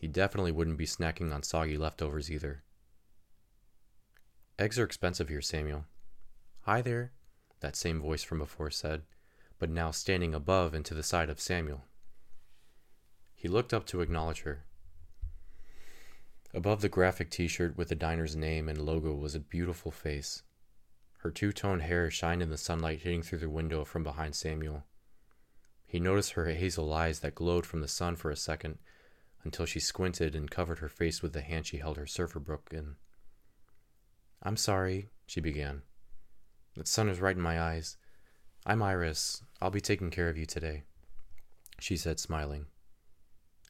he 0.00 0.06
definitely 0.06 0.52
wouldn't 0.52 0.78
be 0.78 0.86
snacking 0.86 1.34
on 1.34 1.42
soggy 1.42 1.76
leftovers 1.76 2.30
either. 2.30 2.62
Eggs 4.58 4.78
are 4.78 4.84
expensive 4.84 5.28
here, 5.28 5.42
Samuel. 5.42 5.84
Hi 6.62 6.80
there, 6.80 7.12
that 7.60 7.76
same 7.76 8.00
voice 8.00 8.22
from 8.22 8.38
before 8.38 8.70
said, 8.70 9.02
but 9.58 9.70
now 9.70 9.90
standing 9.90 10.34
above 10.34 10.74
and 10.74 10.84
to 10.84 10.94
the 10.94 11.02
side 11.02 11.28
of 11.28 11.40
Samuel. 11.40 11.84
He 13.34 13.48
looked 13.48 13.74
up 13.74 13.86
to 13.86 14.00
acknowledge 14.00 14.42
her. 14.42 14.64
Above 16.54 16.80
the 16.80 16.88
graphic 16.88 17.30
t 17.30 17.46
shirt 17.46 17.76
with 17.76 17.88
the 17.88 17.94
diner's 17.94 18.34
name 18.34 18.68
and 18.68 18.78
logo 18.80 19.12
was 19.12 19.34
a 19.34 19.40
beautiful 19.40 19.90
face. 19.90 20.42
Her 21.18 21.30
two 21.30 21.52
toned 21.52 21.82
hair 21.82 22.10
shined 22.10 22.42
in 22.42 22.50
the 22.50 22.56
sunlight 22.56 23.00
hitting 23.00 23.22
through 23.22 23.40
the 23.40 23.50
window 23.50 23.84
from 23.84 24.02
behind 24.02 24.34
Samuel. 24.34 24.84
He 25.84 26.00
noticed 26.00 26.32
her 26.32 26.46
hazel 26.46 26.92
eyes 26.92 27.20
that 27.20 27.34
glowed 27.34 27.66
from 27.66 27.80
the 27.80 27.88
sun 27.88 28.16
for 28.16 28.30
a 28.30 28.36
second 28.36 28.78
until 29.44 29.66
she 29.66 29.80
squinted 29.80 30.34
and 30.34 30.50
covered 30.50 30.78
her 30.78 30.88
face 30.88 31.22
with 31.22 31.32
the 31.32 31.40
hand 31.42 31.66
she 31.66 31.78
held 31.78 31.96
her 31.96 32.06
surfer 32.06 32.40
book 32.40 32.68
in. 32.72 32.96
I'm 34.42 34.56
sorry, 34.56 35.10
she 35.26 35.40
began. 35.40 35.82
The 36.76 36.86
sun 36.86 37.08
is 37.08 37.20
right 37.20 37.36
in 37.36 37.42
my 37.42 37.60
eyes. 37.60 37.96
I'm 38.64 38.82
Iris. 38.82 39.42
I'll 39.60 39.70
be 39.70 39.80
taking 39.80 40.10
care 40.10 40.28
of 40.28 40.38
you 40.38 40.46
today, 40.46 40.84
she 41.80 41.96
said, 41.96 42.20
smiling. 42.20 42.66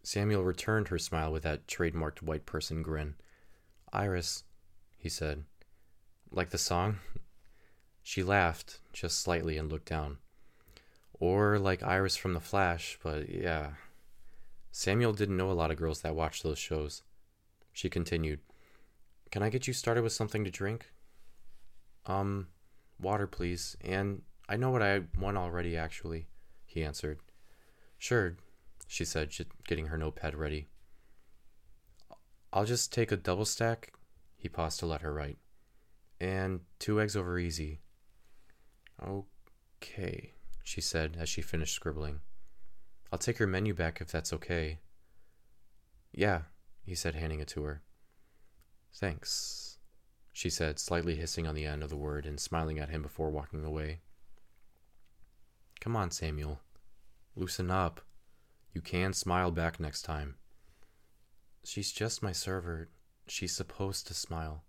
Samuel 0.02 0.44
returned 0.44 0.88
her 0.88 0.98
smile 0.98 1.32
with 1.32 1.42
that 1.42 1.66
trademarked 1.66 2.22
white 2.22 2.46
person 2.46 2.82
grin. 2.82 3.14
Iris, 3.92 4.44
he 4.96 5.08
said. 5.08 5.44
Like 6.30 6.50
the 6.50 6.58
song? 6.58 6.98
She 8.02 8.22
laughed, 8.22 8.80
just 8.92 9.20
slightly, 9.20 9.58
and 9.58 9.70
looked 9.70 9.88
down. 9.88 10.18
Or 11.12 11.58
like 11.58 11.82
Iris 11.82 12.16
from 12.16 12.34
The 12.34 12.40
Flash, 12.40 12.98
but 13.02 13.28
yeah. 13.28 13.72
Samuel 14.70 15.12
didn't 15.12 15.36
know 15.36 15.50
a 15.50 15.52
lot 15.52 15.70
of 15.70 15.76
girls 15.76 16.02
that 16.02 16.14
watched 16.14 16.42
those 16.42 16.58
shows. 16.58 17.02
She 17.72 17.90
continued, 17.90 18.40
Can 19.30 19.42
I 19.42 19.50
get 19.50 19.66
you 19.66 19.72
started 19.72 20.02
with 20.02 20.12
something 20.12 20.44
to 20.44 20.50
drink? 20.50 20.90
Um, 22.06 22.48
water, 23.00 23.26
please. 23.26 23.76
And 23.80 24.22
I 24.48 24.56
know 24.56 24.70
what 24.70 24.82
I 24.82 25.02
want 25.18 25.36
already, 25.36 25.76
actually, 25.76 26.28
he 26.64 26.82
answered. 26.82 27.18
Sure, 27.98 28.36
she 28.88 29.04
said, 29.04 29.30
getting 29.66 29.87
her 29.87 29.99
notepad 29.99 30.35
ready. 30.35 30.66
I'll 32.52 32.64
just 32.64 32.92
take 32.92 33.12
a 33.12 33.16
double 33.16 33.45
stack. 33.45 33.92
He 34.37 34.49
paused 34.49 34.80
to 34.80 34.87
let 34.87 35.02
her 35.02 35.12
write. 35.12 35.38
And 36.21 36.61
two 36.78 37.00
eggs 37.00 37.14
over 37.14 37.38
easy. 37.38 37.80
Okay, 39.07 40.33
she 40.64 40.80
said 40.80 41.16
as 41.21 41.28
she 41.28 41.42
finished 41.42 41.75
scribbling. 41.75 42.21
I'll 43.12 43.18
take 43.18 43.38
your 43.38 43.47
menu 43.47 43.75
back 43.75 44.00
if 44.00 44.11
that's 44.11 44.33
okay. 44.33 44.78
Yeah, 46.12 46.42
he 46.85 46.95
said, 46.95 47.14
handing 47.14 47.40
it 47.40 47.49
to 47.49 47.62
her. 47.64 47.83
Thanks, 48.95 49.76
she 50.33 50.49
said, 50.49 50.78
slightly 50.78 51.14
hissing 51.14 51.47
on 51.47 51.54
the 51.54 51.66
end 51.66 51.83
of 51.83 51.90
the 51.90 51.97
word 51.97 52.25
and 52.25 52.40
smiling 52.40 52.78
at 52.78 52.88
him 52.88 53.02
before 53.02 53.30
walking 53.30 53.64
away. 53.64 54.00
Come 55.80 55.95
on, 55.95 56.11
Samuel. 56.11 56.61
Loosen 57.37 57.71
up. 57.71 58.00
You 58.78 58.82
can 58.82 59.12
smile 59.12 59.50
back 59.50 59.80
next 59.80 60.02
time. 60.02 60.37
She's 61.64 61.90
just 61.90 62.23
my 62.23 62.30
server. 62.30 62.90
She's 63.26 63.50
supposed 63.50 64.06
to 64.06 64.14
smile. 64.14 64.62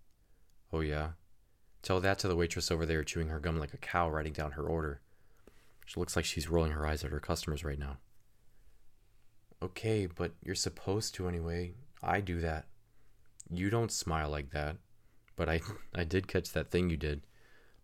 Oh, 0.73 0.79
yeah? 0.79 1.09
Tell 1.83 1.99
that 1.99 2.17
to 2.17 2.27
the 2.27 2.35
waitress 2.35 2.71
over 2.71 2.87
there 2.87 3.03
chewing 3.03 3.27
her 3.27 3.39
gum 3.39 3.59
like 3.59 3.75
a 3.75 3.77
cow 3.77 4.09
writing 4.09 4.33
down 4.33 4.53
her 4.53 4.63
order. 4.63 5.01
She 5.85 5.99
looks 5.99 6.15
like 6.15 6.25
she's 6.25 6.49
rolling 6.49 6.71
her 6.71 6.87
eyes 6.87 7.03
at 7.03 7.11
her 7.11 7.19
customers 7.19 7.63
right 7.63 7.77
now. 7.77 7.97
Okay, 9.61 10.07
but 10.07 10.31
you're 10.43 10.55
supposed 10.55 11.13
to 11.13 11.27
anyway. 11.27 11.73
I 12.01 12.19
do 12.19 12.41
that. 12.41 12.65
You 13.51 13.69
don't 13.69 13.91
smile 13.91 14.31
like 14.31 14.49
that. 14.53 14.77
But 15.35 15.49
I 15.49 15.61
I 15.93 16.03
did 16.03 16.27
catch 16.27 16.51
that 16.53 16.71
thing 16.71 16.89
you 16.89 16.97
did, 16.97 17.21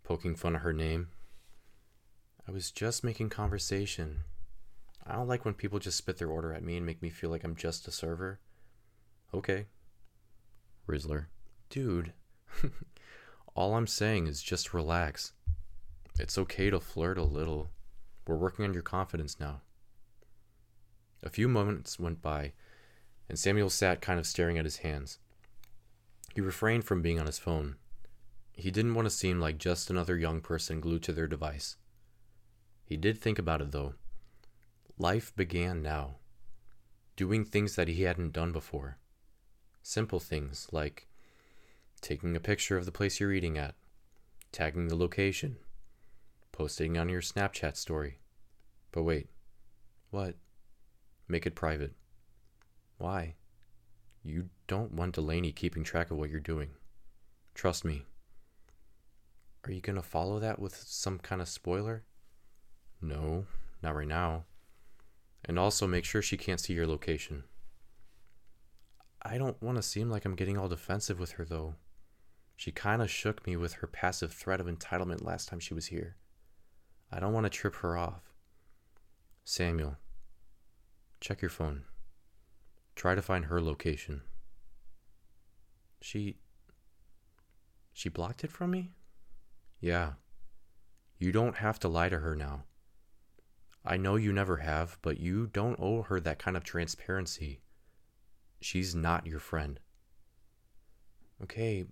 poking 0.03 0.35
fun 0.35 0.55
at 0.55 0.63
her 0.63 0.73
name. 0.73 1.09
I 2.47 2.51
was 2.51 2.71
just 2.71 3.03
making 3.03 3.29
conversation. 3.29 4.21
I 5.07 5.13
don't 5.13 5.27
like 5.27 5.45
when 5.45 5.53
people 5.53 5.79
just 5.79 5.97
spit 5.97 6.17
their 6.17 6.29
order 6.29 6.53
at 6.53 6.63
me 6.63 6.77
and 6.77 6.85
make 6.85 7.01
me 7.01 7.09
feel 7.09 7.29
like 7.29 7.43
I'm 7.43 7.55
just 7.55 7.87
a 7.87 7.91
server. 7.91 8.39
Okay. 9.33 9.67
Rizzler. 10.87 11.25
Dude. 11.69 12.13
All 13.55 13.75
I'm 13.75 13.87
saying 13.87 14.27
is 14.27 14.41
just 14.41 14.73
relax. 14.73 15.33
It's 16.19 16.37
okay 16.37 16.69
to 16.69 16.79
flirt 16.79 17.17
a 17.17 17.23
little. 17.23 17.69
We're 18.25 18.37
working 18.37 18.65
on 18.65 18.73
your 18.73 18.81
confidence 18.81 19.39
now. 19.39 19.61
A 21.21 21.29
few 21.29 21.47
moments 21.47 21.99
went 21.99 22.21
by, 22.21 22.53
and 23.29 23.37
Samuel 23.37 23.69
sat 23.69 24.01
kind 24.01 24.19
of 24.19 24.27
staring 24.27 24.57
at 24.57 24.65
his 24.65 24.77
hands. 24.77 25.19
He 26.33 26.41
refrained 26.41 26.83
from 26.83 27.01
being 27.01 27.19
on 27.19 27.25
his 27.27 27.39
phone. 27.39 27.75
He 28.53 28.71
didn't 28.71 28.95
want 28.95 29.05
to 29.05 29.09
seem 29.09 29.39
like 29.39 29.57
just 29.57 29.89
another 29.89 30.17
young 30.17 30.41
person 30.41 30.79
glued 30.79 31.03
to 31.03 31.13
their 31.13 31.27
device. 31.27 31.75
He 32.85 32.97
did 32.97 33.19
think 33.19 33.39
about 33.39 33.61
it, 33.61 33.71
though. 33.71 33.93
Life 34.97 35.35
began 35.35 35.81
now, 35.81 36.15
doing 37.17 37.43
things 37.43 37.75
that 37.75 37.89
he 37.89 38.03
hadn't 38.03 38.31
done 38.31 38.53
before. 38.53 38.97
Simple 39.83 40.21
things 40.21 40.67
like 40.71 41.07
taking 41.99 42.35
a 42.35 42.39
picture 42.39 42.77
of 42.77 42.85
the 42.85 42.93
place 42.93 43.19
you're 43.19 43.33
eating 43.33 43.57
at, 43.57 43.75
tagging 44.53 44.87
the 44.87 44.95
location, 44.95 45.57
posting 46.53 46.97
on 46.97 47.09
your 47.09 47.21
Snapchat 47.21 47.75
story. 47.75 48.19
But 48.93 49.03
wait, 49.03 49.27
what? 50.11 50.35
Make 51.27 51.45
it 51.45 51.55
private. 51.55 51.93
Why? 52.97 53.33
You 54.23 54.49
don't 54.67 54.93
want 54.93 55.15
Delaney 55.15 55.51
keeping 55.51 55.83
track 55.83 56.09
of 56.09 56.17
what 56.17 56.29
you're 56.29 56.39
doing. 56.39 56.69
Trust 57.53 57.83
me. 57.83 58.05
Are 59.65 59.71
you 59.71 59.81
going 59.81 59.97
to 59.97 60.01
follow 60.01 60.39
that 60.39 60.57
with 60.57 60.75
some 60.75 61.19
kind 61.19 61.41
of 61.41 61.49
spoiler? 61.49 62.03
No, 63.01 63.45
not 63.83 63.95
right 63.95 64.07
now. 64.07 64.45
And 65.47 65.59
also 65.59 65.85
make 65.85 66.05
sure 66.05 66.21
she 66.21 66.37
can't 66.37 66.59
see 66.59 66.73
your 66.73 66.87
location. 66.87 67.43
I 69.21 69.37
don't 69.37 69.61
want 69.61 69.77
to 69.77 69.83
seem 69.83 70.09
like 70.09 70.25
I'm 70.25 70.35
getting 70.35 70.57
all 70.57 70.67
defensive 70.67 71.19
with 71.19 71.33
her, 71.33 71.45
though. 71.45 71.75
She 72.55 72.71
kind 72.71 73.01
of 73.01 73.09
shook 73.09 73.45
me 73.45 73.55
with 73.55 73.73
her 73.73 73.87
passive 73.87 74.31
threat 74.31 74.59
of 74.59 74.67
entitlement 74.67 75.23
last 75.23 75.49
time 75.49 75.59
she 75.59 75.73
was 75.73 75.87
here. 75.87 76.15
I 77.11 77.19
don't 77.19 77.33
want 77.33 77.45
to 77.45 77.49
trip 77.49 77.75
her 77.75 77.97
off. 77.97 78.33
Samuel, 79.43 79.97
check 81.19 81.41
your 81.41 81.49
phone. 81.49 81.83
Try 82.95 83.13
to 83.13 83.21
find 83.21 83.45
her 83.45 83.61
location. 83.61 84.21
She. 86.01 86.37
She 87.93 88.09
blocked 88.09 88.43
it 88.43 88.51
from 88.51 88.71
me? 88.71 88.91
Yeah. 89.79 90.13
You 91.17 91.31
don't 91.31 91.57
have 91.57 91.79
to 91.79 91.87
lie 91.87 92.09
to 92.09 92.19
her 92.19 92.35
now. 92.35 92.63
I 93.85 93.97
know 93.97 94.15
you 94.15 94.33
never 94.33 94.57
have, 94.57 94.97
but 95.01 95.19
you 95.19 95.47
don't 95.47 95.79
owe 95.79 96.01
her 96.03 96.19
that 96.19 96.39
kind 96.39 96.57
of 96.57 96.63
transparency. 96.63 97.61
She's 98.59 98.95
not 98.95 99.27
your 99.27 99.39
friend. 99.39 99.79
Okay, 101.43 101.85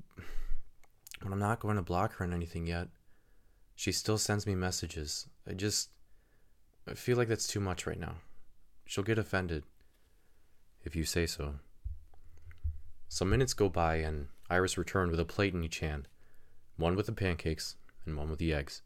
but 1.21 1.31
I'm 1.31 1.39
not 1.39 1.59
going 1.59 1.75
to 1.75 1.81
block 1.81 2.15
her 2.15 2.25
on 2.25 2.33
anything 2.33 2.65
yet. 2.65 2.87
She 3.75 3.91
still 3.91 4.17
sends 4.17 4.47
me 4.47 4.55
messages. 4.55 5.27
I 5.47 5.53
just 5.53 5.89
I 6.87 6.95
feel 6.95 7.17
like 7.17 7.27
that's 7.27 7.47
too 7.47 7.59
much 7.59 7.85
right 7.85 7.99
now. 7.99 8.15
She'll 8.85 9.03
get 9.03 9.19
offended. 9.19 9.63
If 10.83 10.95
you 10.95 11.05
say 11.05 11.25
so. 11.25 11.55
Some 13.07 13.29
minutes 13.29 13.53
go 13.53 13.69
by, 13.69 13.97
and 13.97 14.27
Iris 14.49 14.77
returned 14.77 15.11
with 15.11 15.19
a 15.19 15.25
plate 15.25 15.53
in 15.53 15.63
each 15.63 15.79
hand 15.79 16.07
one 16.75 16.95
with 16.95 17.05
the 17.05 17.11
pancakes 17.11 17.75
and 18.05 18.17
one 18.17 18.29
with 18.29 18.39
the 18.39 18.53
eggs. 18.53 18.81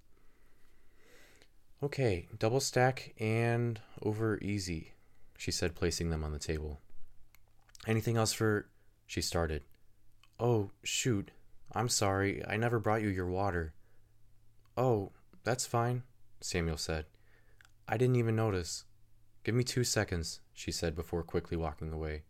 Okay, 1.82 2.28
double 2.40 2.60
stack 2.60 3.14
and 3.20 3.80
over 4.02 4.40
easy, 4.40 4.94
she 5.38 5.52
said, 5.52 5.76
placing 5.76 6.10
them 6.10 6.24
on 6.24 6.32
the 6.32 6.40
table. 6.40 6.82
Anything 7.86 8.18
else 8.18 8.34
for. 8.34 8.68
She 9.06 9.22
started. 9.22 9.62
Oh, 10.40 10.72
shoot. 10.84 11.32
I'm 11.74 11.88
sorry, 11.88 12.44
I 12.48 12.58
never 12.58 12.80
brought 12.80 13.02
you 13.02 13.10
your 13.10 13.28
water. 13.28 13.74
Oh, 14.76 15.12
that's 15.44 15.66
fine, 15.66 16.04
Samuel 16.42 16.78
said. 16.78 17.06
I 17.88 17.96
didn't 17.98 18.16
even 18.16 18.36
notice. 18.36 18.86
Give 19.44 19.54
me 19.54 19.64
two 19.64 19.84
seconds, 19.84 20.42
she 20.54 20.72
said 20.72 20.96
before 20.96 21.24
quickly 21.24 21.58
walking 21.58 21.94
away. 21.94 22.24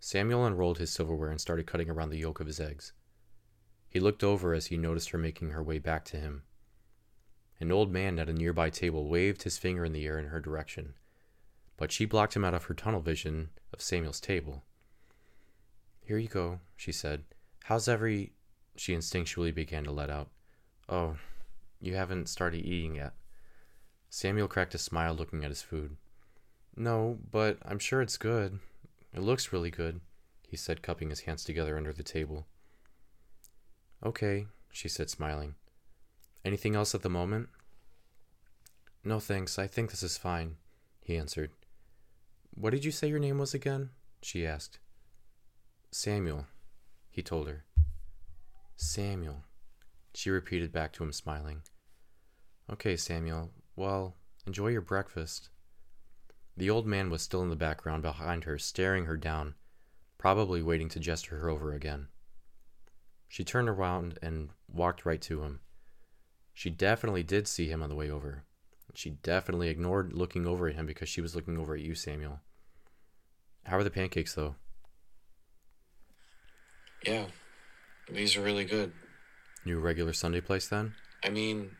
Samuel 0.00 0.44
unrolled 0.44 0.78
his 0.78 0.90
silverware 0.90 1.30
and 1.30 1.40
started 1.40 1.66
cutting 1.66 1.90
around 1.90 2.10
the 2.10 2.18
yolk 2.18 2.40
of 2.40 2.46
his 2.46 2.60
eggs. 2.60 2.92
He 3.88 4.00
looked 4.00 4.24
over 4.24 4.54
as 4.54 4.66
he 4.66 4.76
noticed 4.76 5.10
her 5.10 5.18
making 5.18 5.50
her 5.50 5.62
way 5.62 5.78
back 5.78 6.04
to 6.06 6.16
him. 6.16 6.42
An 7.64 7.72
old 7.72 7.90
man 7.90 8.18
at 8.18 8.28
a 8.28 8.32
nearby 8.34 8.68
table 8.68 9.08
waved 9.08 9.44
his 9.44 9.56
finger 9.56 9.86
in 9.86 9.94
the 9.94 10.04
air 10.04 10.18
in 10.18 10.26
her 10.26 10.38
direction, 10.38 10.92
but 11.78 11.90
she 11.90 12.04
blocked 12.04 12.36
him 12.36 12.44
out 12.44 12.52
of 12.52 12.64
her 12.64 12.74
tunnel 12.74 13.00
vision 13.00 13.48
of 13.72 13.80
Samuel's 13.80 14.20
table. 14.20 14.64
Here 16.02 16.18
you 16.18 16.28
go, 16.28 16.60
she 16.76 16.92
said. 16.92 17.24
How's 17.62 17.88
every. 17.88 18.34
She 18.76 18.94
instinctually 18.94 19.54
began 19.54 19.82
to 19.84 19.92
let 19.92 20.10
out. 20.10 20.28
Oh, 20.90 21.16
you 21.80 21.94
haven't 21.94 22.28
started 22.28 22.66
eating 22.66 22.96
yet. 22.96 23.14
Samuel 24.10 24.46
cracked 24.46 24.74
a 24.74 24.78
smile 24.78 25.14
looking 25.14 25.42
at 25.42 25.50
his 25.50 25.62
food. 25.62 25.96
No, 26.76 27.18
but 27.30 27.56
I'm 27.64 27.78
sure 27.78 28.02
it's 28.02 28.18
good. 28.18 28.58
It 29.14 29.22
looks 29.22 29.54
really 29.54 29.70
good, 29.70 30.02
he 30.46 30.58
said, 30.58 30.82
cupping 30.82 31.08
his 31.08 31.20
hands 31.20 31.44
together 31.44 31.78
under 31.78 31.94
the 31.94 32.02
table. 32.02 32.46
Okay, 34.04 34.48
she 34.70 34.86
said, 34.86 35.08
smiling. 35.08 35.54
Anything 36.44 36.74
else 36.74 36.94
at 36.94 37.02
the 37.02 37.08
moment? 37.08 37.48
No, 39.02 39.18
thanks. 39.18 39.58
I 39.58 39.66
think 39.66 39.90
this 39.90 40.02
is 40.02 40.18
fine, 40.18 40.56
he 41.02 41.16
answered. 41.16 41.50
What 42.54 42.70
did 42.70 42.84
you 42.84 42.90
say 42.90 43.08
your 43.08 43.18
name 43.18 43.38
was 43.38 43.54
again? 43.54 43.90
she 44.22 44.46
asked. 44.46 44.78
Samuel, 45.90 46.46
he 47.10 47.22
told 47.22 47.48
her. 47.48 47.64
Samuel, 48.76 49.44
she 50.14 50.30
repeated 50.30 50.72
back 50.72 50.92
to 50.94 51.04
him, 51.04 51.12
smiling. 51.12 51.62
Okay, 52.70 52.96
Samuel. 52.96 53.50
Well, 53.76 54.16
enjoy 54.46 54.68
your 54.68 54.80
breakfast. 54.80 55.50
The 56.56 56.70
old 56.70 56.86
man 56.86 57.10
was 57.10 57.22
still 57.22 57.42
in 57.42 57.50
the 57.50 57.56
background 57.56 58.02
behind 58.02 58.44
her, 58.44 58.58
staring 58.58 59.06
her 59.06 59.16
down, 59.16 59.54
probably 60.18 60.62
waiting 60.62 60.88
to 60.90 61.00
gesture 61.00 61.38
her 61.38 61.48
over 61.48 61.72
again. 61.72 62.08
She 63.28 63.44
turned 63.44 63.68
around 63.68 64.18
and 64.22 64.50
walked 64.68 65.04
right 65.04 65.20
to 65.22 65.42
him. 65.42 65.60
She 66.54 66.70
definitely 66.70 67.24
did 67.24 67.48
see 67.48 67.68
him 67.68 67.82
on 67.82 67.88
the 67.88 67.96
way 67.96 68.08
over. 68.08 68.44
She 68.94 69.10
definitely 69.10 69.68
ignored 69.68 70.12
looking 70.12 70.46
over 70.46 70.68
at 70.68 70.76
him 70.76 70.86
because 70.86 71.08
she 71.08 71.20
was 71.20 71.34
looking 71.34 71.58
over 71.58 71.74
at 71.74 71.80
you, 71.80 71.96
Samuel. 71.96 72.40
How 73.64 73.76
are 73.78 73.84
the 73.84 73.90
pancakes, 73.90 74.34
though? 74.34 74.54
Yeah, 77.04 77.26
these 78.10 78.36
are 78.36 78.42
really 78.42 78.64
good. 78.64 78.92
New 79.64 79.80
regular 79.80 80.12
Sunday 80.12 80.40
place, 80.40 80.68
then? 80.68 80.94
I 81.24 81.30
mean, 81.30 81.70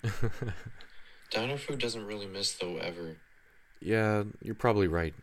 diner 1.30 1.56
food 1.56 1.78
doesn't 1.78 2.04
really 2.04 2.26
miss, 2.26 2.52
though, 2.54 2.76
ever. 2.78 3.16
Yeah, 3.80 4.24
you're 4.42 4.54
probably 4.54 4.88
right. 4.88 5.14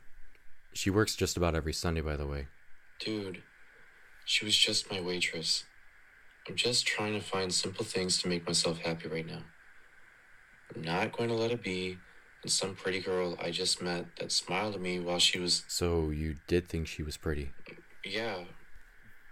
She 0.74 0.90
works 0.90 1.16
just 1.16 1.36
about 1.36 1.56
every 1.56 1.74
Sunday, 1.74 2.02
by 2.02 2.16
the 2.16 2.28
way. 2.28 2.48
Dude, 3.00 3.44
she 4.26 4.46
was 4.46 4.56
just 4.56 4.90
my 4.90 5.02
waitress. 5.02 5.66
I'm 6.48 6.56
just 6.56 6.88
trying 6.88 7.14
to 7.14 7.22
find 7.22 7.54
simple 7.54 7.86
things 7.86 8.22
to 8.22 8.28
make 8.28 8.46
myself 8.46 8.80
happy 8.80 9.08
right 9.08 9.26
now. 9.26 9.44
I'm 10.74 10.82
not 10.82 11.12
going 11.12 11.30
to 11.30 11.36
let 11.36 11.52
it 11.52 11.64
be 11.64 11.98
and 12.44 12.52
some 12.52 12.76
pretty 12.76 13.00
girl 13.00 13.38
I 13.40 13.52
just 13.52 13.82
met 13.82 14.06
that 14.20 14.32
smiled 14.32 14.76
at 14.76 14.82
me 14.82 15.00
while 15.00 15.20
she 15.20 15.40
was. 15.40 15.64
So 15.68 16.10
you 16.10 16.38
did 16.48 16.68
think 16.68 16.88
she 16.88 17.04
was 17.04 17.18
pretty? 17.18 17.52
Yeah, 18.04 18.46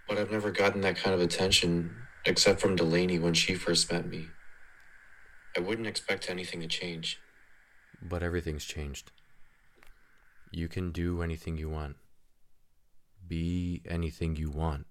but 0.07 0.17
I've 0.17 0.31
never 0.31 0.51
gotten 0.51 0.81
that 0.81 0.97
kind 0.97 1.13
of 1.15 1.21
attention 1.21 1.95
except 2.25 2.61
from 2.61 2.75
Delaney 2.75 3.17
when 3.17 3.33
she 3.33 3.55
first 3.55 3.91
met 3.91 4.07
me. 4.07 4.27
I 5.57 5.61
wouldn't 5.61 5.87
expect 5.87 6.29
anything 6.29 6.61
to 6.61 6.67
change. 6.67 7.19
But 8.01 8.21
everything's 8.21 8.65
changed. 8.65 9.11
You 10.51 10.67
can 10.67 10.91
do 10.91 11.21
anything 11.21 11.57
you 11.57 11.69
want, 11.69 11.95
be 13.27 13.81
anything 13.87 14.35
you 14.35 14.49
want. 14.49 14.85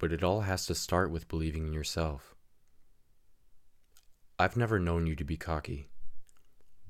But 0.00 0.12
it 0.12 0.24
all 0.24 0.40
has 0.40 0.64
to 0.66 0.74
start 0.74 1.10
with 1.10 1.28
believing 1.28 1.66
in 1.66 1.74
yourself. 1.74 2.34
I've 4.38 4.56
never 4.56 4.78
known 4.78 5.06
you 5.06 5.14
to 5.14 5.24
be 5.24 5.36
cocky, 5.36 5.90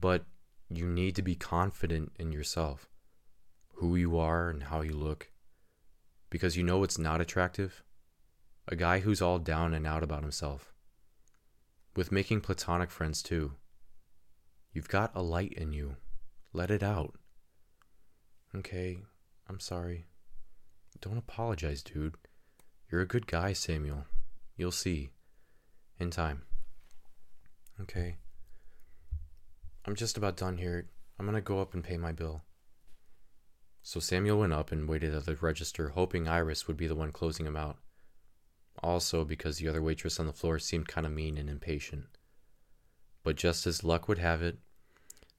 but 0.01 0.25
you 0.69 0.87
need 0.87 1.17
to 1.17 1.23
be 1.23 1.35
confident 1.35 2.13
in 2.21 2.31
yourself, 2.31 2.89
who 3.75 3.97
you 3.97 4.17
are 4.17 4.49
and 4.49 4.63
how 4.63 4.83
you 4.83 4.93
look. 4.93 5.33
Because 6.31 6.57
you 6.57 6.63
know 6.63 6.85
it's 6.85 6.99
not 6.99 7.21
attractive? 7.21 7.83
A 8.69 8.77
guy 8.77 9.01
who's 9.01 9.21
all 9.21 9.41
down 9.41 9.75
and 9.75 9.89
out 9.89 10.05
about 10.05 10.23
himself. 10.23 10.73
With 11.97 12.13
making 12.13 12.43
platonic 12.43 12.93
friends 12.93 13.25
too. 13.25 13.55
You've 14.73 14.89
got 14.89 15.11
a 15.17 15.23
light 15.23 15.55
in 15.55 15.73
you. 15.73 15.97
Let 16.53 16.71
it 16.71 16.85
out. 16.85 17.17
Okay, 18.55 19.01
I'm 19.49 19.59
sorry. 19.59 20.07
Don't 21.01 21.19
apologize, 21.19 21.83
dude. 21.83 22.15
You're 22.91 23.03
a 23.03 23.07
good 23.07 23.29
guy, 23.29 23.53
Samuel. 23.53 24.07
You'll 24.57 24.73
see. 24.73 25.11
In 25.99 26.11
time. 26.11 26.43
Okay. 27.81 28.17
I'm 29.85 29.95
just 29.95 30.17
about 30.17 30.37
done 30.37 30.59
here. 30.59 30.89
I'm 31.19 31.27
gonna 31.27 31.41
go 31.41 31.61
up 31.61 31.73
and 31.73 31.85
pay 31.85 31.97
my 31.97 32.11
bill. 32.11 32.43
So 33.83 34.01
Samuel 34.01 34.41
went 34.41 34.53
up 34.53 34.73
and 34.73 34.89
waited 34.89 35.15
at 35.15 35.25
the 35.25 35.37
register, 35.37 35.91
hoping 35.91 36.27
Iris 36.27 36.67
would 36.67 36.77
be 36.77 36.87
the 36.87 36.95
one 36.95 37.13
closing 37.13 37.47
him 37.47 37.57
out. 37.57 37.79
Also, 38.83 39.25
because 39.25 39.59
the 39.59 39.69
other 39.69 39.83
waitress 39.83 40.19
on 40.19 40.27
the 40.27 40.33
floor 40.33 40.59
seemed 40.59 40.89
kind 40.89 41.07
of 41.07 41.13
mean 41.13 41.39
and 41.39 41.49
impatient. 41.49 42.07
But 43.23 43.37
just 43.37 43.67
as 43.67 43.85
luck 43.85 44.09
would 44.09 44.19
have 44.19 44.43
it, 44.43 44.59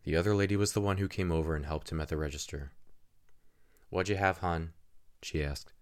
the 0.03 0.15
other 0.15 0.35
lady 0.35 0.55
was 0.55 0.73
the 0.73 0.81
one 0.81 0.97
who 0.97 1.07
came 1.07 1.31
over 1.31 1.55
and 1.55 1.65
helped 1.65 1.91
him 1.91 1.99
at 1.99 2.07
the 2.07 2.17
register. 2.17 2.71
What'd 3.89 4.09
you 4.09 4.15
have, 4.15 4.37
hon? 4.37 4.73
she 5.21 5.43
asked. 5.43 5.73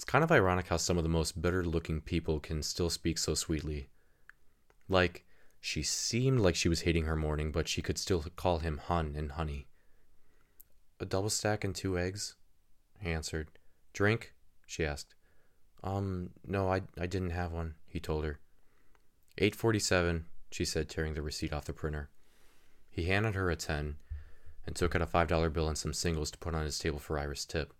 It's 0.00 0.04
kind 0.06 0.24
of 0.24 0.32
ironic 0.32 0.68
how 0.68 0.78
some 0.78 0.96
of 0.96 1.02
the 1.02 1.10
most 1.10 1.42
bitter 1.42 1.62
looking 1.62 2.00
people 2.00 2.40
can 2.40 2.62
still 2.62 2.88
speak 2.88 3.18
so 3.18 3.34
sweetly. 3.34 3.90
Like, 4.88 5.26
she 5.60 5.82
seemed 5.82 6.40
like 6.40 6.54
she 6.54 6.70
was 6.70 6.80
hating 6.80 7.04
her 7.04 7.16
morning, 7.16 7.52
but 7.52 7.68
she 7.68 7.82
could 7.82 7.98
still 7.98 8.24
call 8.34 8.60
him 8.60 8.78
hun 8.78 9.14
and 9.14 9.32
honey. 9.32 9.66
A 11.00 11.04
double 11.04 11.28
stack 11.28 11.64
and 11.64 11.74
two 11.74 11.98
eggs, 11.98 12.36
he 12.98 13.10
answered. 13.10 13.48
Drink? 13.92 14.32
she 14.66 14.86
asked. 14.86 15.14
Um, 15.84 16.30
no, 16.46 16.72
I, 16.72 16.80
I 16.98 17.04
didn't 17.04 17.32
have 17.32 17.52
one, 17.52 17.74
he 17.86 18.00
told 18.00 18.24
her. 18.24 18.38
847, 19.36 20.24
she 20.50 20.64
said, 20.64 20.88
tearing 20.88 21.12
the 21.12 21.20
receipt 21.20 21.52
off 21.52 21.66
the 21.66 21.74
printer. 21.74 22.08
He 22.88 23.04
handed 23.04 23.34
her 23.34 23.50
a 23.50 23.56
10 23.56 23.96
and 24.66 24.74
took 24.74 24.96
out 24.96 25.02
a 25.02 25.06
$5 25.06 25.52
bill 25.52 25.68
and 25.68 25.76
some 25.76 25.92
singles 25.92 26.30
to 26.30 26.38
put 26.38 26.54
on 26.54 26.64
his 26.64 26.78
table 26.78 26.98
for 26.98 27.18
Iris' 27.18 27.44
tip. 27.44 27.74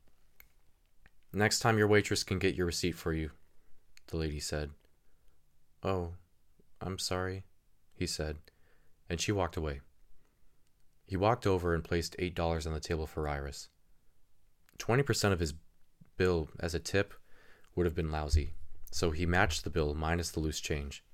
Next 1.33 1.61
time 1.61 1.79
your 1.79 1.87
waitress 1.87 2.25
can 2.25 2.39
get 2.41 2.57
your 2.57 2.67
receipt 2.67 2.97
for 2.97 3.13
you, 3.13 3.31
the 4.09 4.17
lady 4.17 4.41
said. 4.41 4.71
Oh, 5.83 6.15
I'm 6.81 6.99
sorry, 6.99 7.45
he 7.95 8.07
said, 8.07 8.39
and 9.09 9.21
she 9.21 9.31
walked 9.31 9.57
away. 9.57 9.81
He 11.07 11.17
walked 11.17 11.47
over 11.47 11.75
and 11.75 11.85
placed 11.85 12.17
$8 12.19 12.67
on 12.67 12.73
the 12.73 12.81
table 12.81 13.07
for 13.07 13.29
Iris. 13.29 13.69
20% 14.79 15.33
of 15.33 15.41
his 15.41 15.55
bill 16.17 16.49
as 16.59 16.75
a 16.75 16.81
tip 16.81 17.15
would 17.77 17.87
have 17.87 17.95
been 17.95 18.11
lousy, 18.11 18.55
so 18.91 19.11
he 19.11 19.25
matched 19.25 19.63
the 19.63 19.71
bill 19.71 19.95
minus 19.95 20.31
the 20.31 20.41
loose 20.41 20.61
change. 20.61 21.05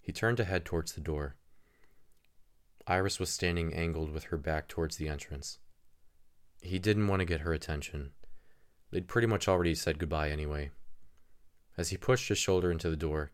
He 0.00 0.12
turned 0.12 0.38
to 0.38 0.44
head 0.44 0.64
towards 0.64 0.92
the 0.92 1.00
door. 1.00 1.36
Iris 2.86 3.20
was 3.20 3.28
standing 3.28 3.74
angled 3.74 4.10
with 4.10 4.24
her 4.24 4.38
back 4.38 4.66
towards 4.66 4.96
the 4.96 5.08
entrance. 5.08 5.58
He 6.62 6.78
didn't 6.78 7.06
want 7.06 7.20
to 7.20 7.26
get 7.26 7.42
her 7.42 7.52
attention, 7.52 8.12
They'd 8.90 9.08
pretty 9.08 9.26
much 9.26 9.48
already 9.48 9.74
said 9.74 9.98
goodbye 9.98 10.30
anyway. 10.30 10.70
As 11.76 11.90
he 11.90 11.96
pushed 11.96 12.28
his 12.28 12.38
shoulder 12.38 12.70
into 12.70 12.90
the 12.90 12.96
door, 12.96 13.30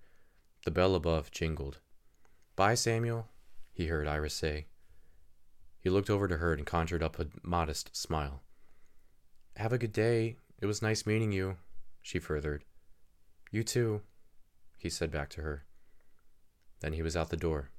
the 0.65 0.71
bell 0.71 0.95
above 0.95 1.31
jingled. 1.31 1.79
Bye, 2.55 2.75
Samuel, 2.75 3.29
he 3.73 3.87
heard 3.87 4.07
Iris 4.07 4.35
say. 4.35 4.67
He 5.81 5.91
looked 5.91 6.11
over 6.11 6.27
to 6.29 6.39
her 6.39 6.53
and 6.53 6.67
conjured 6.67 7.03
up 7.03 7.19
a 7.19 7.29
modest 7.43 7.97
smile. 7.97 8.43
Have 9.57 9.73
a 9.73 9.79
good 9.79 9.93
day. 9.93 10.37
It 10.61 10.67
was 10.67 10.83
nice 10.83 11.07
meeting 11.07 11.33
you, 11.33 11.57
she 12.03 12.19
furthered. 12.19 12.65
You 13.51 13.63
too, 13.63 14.03
he 14.77 14.91
said 14.91 15.11
back 15.11 15.31
to 15.31 15.43
her. 15.43 15.65
Then 16.81 16.93
he 16.93 17.03
was 17.03 17.17
out 17.17 17.31
the 17.31 17.37
door. 17.37 17.71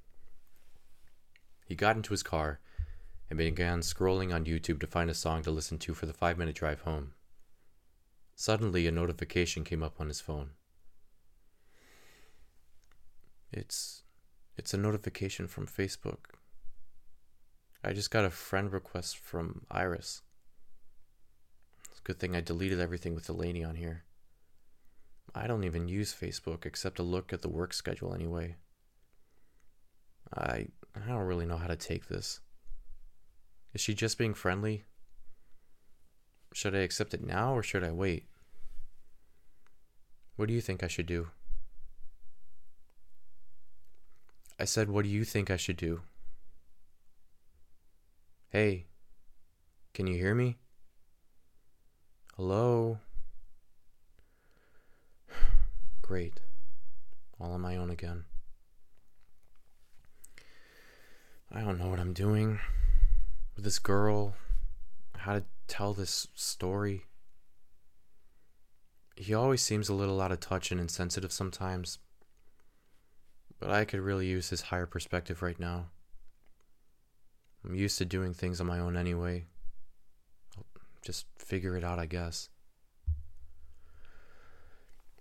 He 1.66 1.74
got 1.74 1.96
into 1.96 2.10
his 2.10 2.22
car 2.22 2.60
and 3.28 3.36
began 3.36 3.80
scrolling 3.80 4.34
on 4.34 4.44
YouTube 4.44 4.80
to 4.80 4.86
find 4.86 5.10
a 5.10 5.14
song 5.14 5.42
to 5.42 5.50
listen 5.50 5.78
to 5.78 5.94
for 5.94 6.06
the 6.06 6.12
five 6.12 6.38
minute 6.38 6.54
drive 6.54 6.80
home. 6.80 7.12
Suddenly, 8.40 8.86
a 8.86 8.92
notification 8.92 9.64
came 9.64 9.82
up 9.82 10.00
on 10.00 10.06
his 10.06 10.20
phone. 10.20 10.50
It's 13.50 14.04
it's 14.56 14.72
a 14.72 14.78
notification 14.78 15.48
from 15.48 15.66
Facebook. 15.66 16.36
I 17.82 17.92
just 17.92 18.12
got 18.12 18.24
a 18.24 18.30
friend 18.30 18.72
request 18.72 19.18
from 19.18 19.62
Iris. 19.72 20.22
It's 21.90 21.98
a 21.98 22.04
good 22.04 22.20
thing 22.20 22.36
I 22.36 22.40
deleted 22.40 22.78
everything 22.78 23.16
with 23.16 23.26
Delaney 23.26 23.64
on 23.64 23.74
here. 23.74 24.04
I 25.34 25.48
don't 25.48 25.64
even 25.64 25.88
use 25.88 26.14
Facebook 26.14 26.64
except 26.64 26.94
to 26.98 27.02
look 27.02 27.32
at 27.32 27.42
the 27.42 27.48
work 27.48 27.74
schedule 27.74 28.14
anyway. 28.14 28.54
I 30.32 30.68
I 30.94 31.08
don't 31.08 31.26
really 31.26 31.46
know 31.46 31.56
how 31.56 31.66
to 31.66 31.76
take 31.76 32.06
this. 32.06 32.38
Is 33.74 33.80
she 33.80 33.94
just 33.94 34.16
being 34.16 34.32
friendly? 34.32 34.84
Should 36.58 36.74
I 36.74 36.78
accept 36.78 37.14
it 37.14 37.24
now 37.24 37.54
or 37.54 37.62
should 37.62 37.84
I 37.84 37.92
wait? 37.92 38.24
What 40.34 40.48
do 40.48 40.54
you 40.54 40.60
think 40.60 40.82
I 40.82 40.88
should 40.88 41.06
do? 41.06 41.28
I 44.58 44.64
said, 44.64 44.90
What 44.90 45.04
do 45.04 45.08
you 45.08 45.22
think 45.22 45.52
I 45.52 45.56
should 45.56 45.76
do? 45.76 46.00
Hey, 48.48 48.86
can 49.94 50.08
you 50.08 50.18
hear 50.18 50.34
me? 50.34 50.56
Hello? 52.34 52.98
Great. 56.02 56.40
All 57.40 57.52
on 57.52 57.60
my 57.60 57.76
own 57.76 57.90
again. 57.90 58.24
I 61.52 61.60
don't 61.60 61.78
know 61.78 61.86
what 61.86 62.00
I'm 62.00 62.14
doing 62.14 62.58
with 63.54 63.64
this 63.64 63.78
girl, 63.78 64.34
how 65.18 65.34
to 65.34 65.44
tell 65.68 65.92
this 65.92 66.26
story. 66.34 67.04
He 69.16 69.34
always 69.34 69.62
seems 69.62 69.88
a 69.88 69.94
little 69.94 70.20
out 70.20 70.32
of 70.32 70.40
touch 70.40 70.70
and 70.70 70.80
insensitive 70.80 71.32
sometimes, 71.32 71.98
but 73.60 73.70
I 73.70 73.84
could 73.84 74.00
really 74.00 74.26
use 74.26 74.50
his 74.50 74.62
higher 74.62 74.86
perspective 74.86 75.42
right 75.42 75.58
now. 75.58 75.86
I'm 77.64 77.74
used 77.74 77.98
to 77.98 78.04
doing 78.04 78.32
things 78.32 78.60
on 78.60 78.66
my 78.66 78.78
own 78.78 78.96
anyway. 78.96 79.44
I'll 80.56 80.64
just 81.02 81.26
figure 81.36 81.76
it 81.76 81.84
out, 81.84 81.98
I 81.98 82.06
guess. 82.06 82.48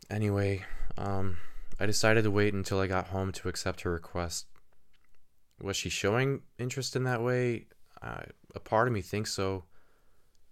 Anyway, 0.09 0.63
um, 0.97 1.37
I 1.79 1.85
decided 1.85 2.23
to 2.23 2.31
wait 2.31 2.53
until 2.53 2.79
I 2.79 2.87
got 2.87 3.07
home 3.07 3.31
to 3.33 3.49
accept 3.49 3.81
her 3.81 3.91
request. 3.91 4.45
Was 5.61 5.75
she 5.75 5.89
showing 5.89 6.41
interest 6.57 6.95
in 6.95 7.03
that 7.03 7.21
way? 7.21 7.65
Uh, 8.01 8.21
a 8.55 8.59
part 8.59 8.87
of 8.87 8.93
me 8.93 9.01
thinks 9.01 9.33
so, 9.33 9.63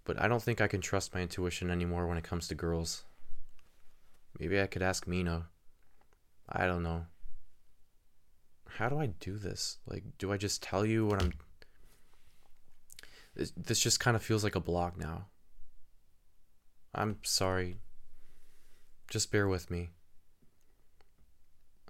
but 0.06 0.20
I 0.22 0.28
don't 0.28 0.42
think 0.42 0.60
I 0.60 0.68
can 0.68 0.80
trust 0.80 1.14
my 1.14 1.20
intuition 1.20 1.70
anymore 1.70 2.06
when 2.06 2.16
it 2.16 2.24
comes 2.24 2.48
to 2.48 2.54
girls. 2.54 3.04
Maybe 4.38 4.60
I 4.60 4.66
could 4.66 4.82
ask 4.82 5.06
Mina. 5.06 5.48
I 6.48 6.66
don't 6.66 6.84
know. 6.84 7.06
How 8.68 8.88
do 8.88 9.00
I 9.00 9.06
do 9.06 9.36
this? 9.36 9.78
Like, 9.86 10.04
do 10.18 10.32
I 10.32 10.36
just 10.36 10.62
tell 10.62 10.86
you 10.86 11.06
what 11.06 11.22
I'm. 11.22 11.32
This, 13.34 13.52
this 13.56 13.80
just 13.80 14.00
kind 14.00 14.16
of 14.16 14.22
feels 14.22 14.44
like 14.44 14.54
a 14.54 14.60
blog 14.60 14.96
now. 14.96 15.26
I'm 16.94 17.18
sorry. 17.22 17.78
Just 19.10 19.32
bear 19.32 19.48
with 19.48 19.70
me. 19.70 19.90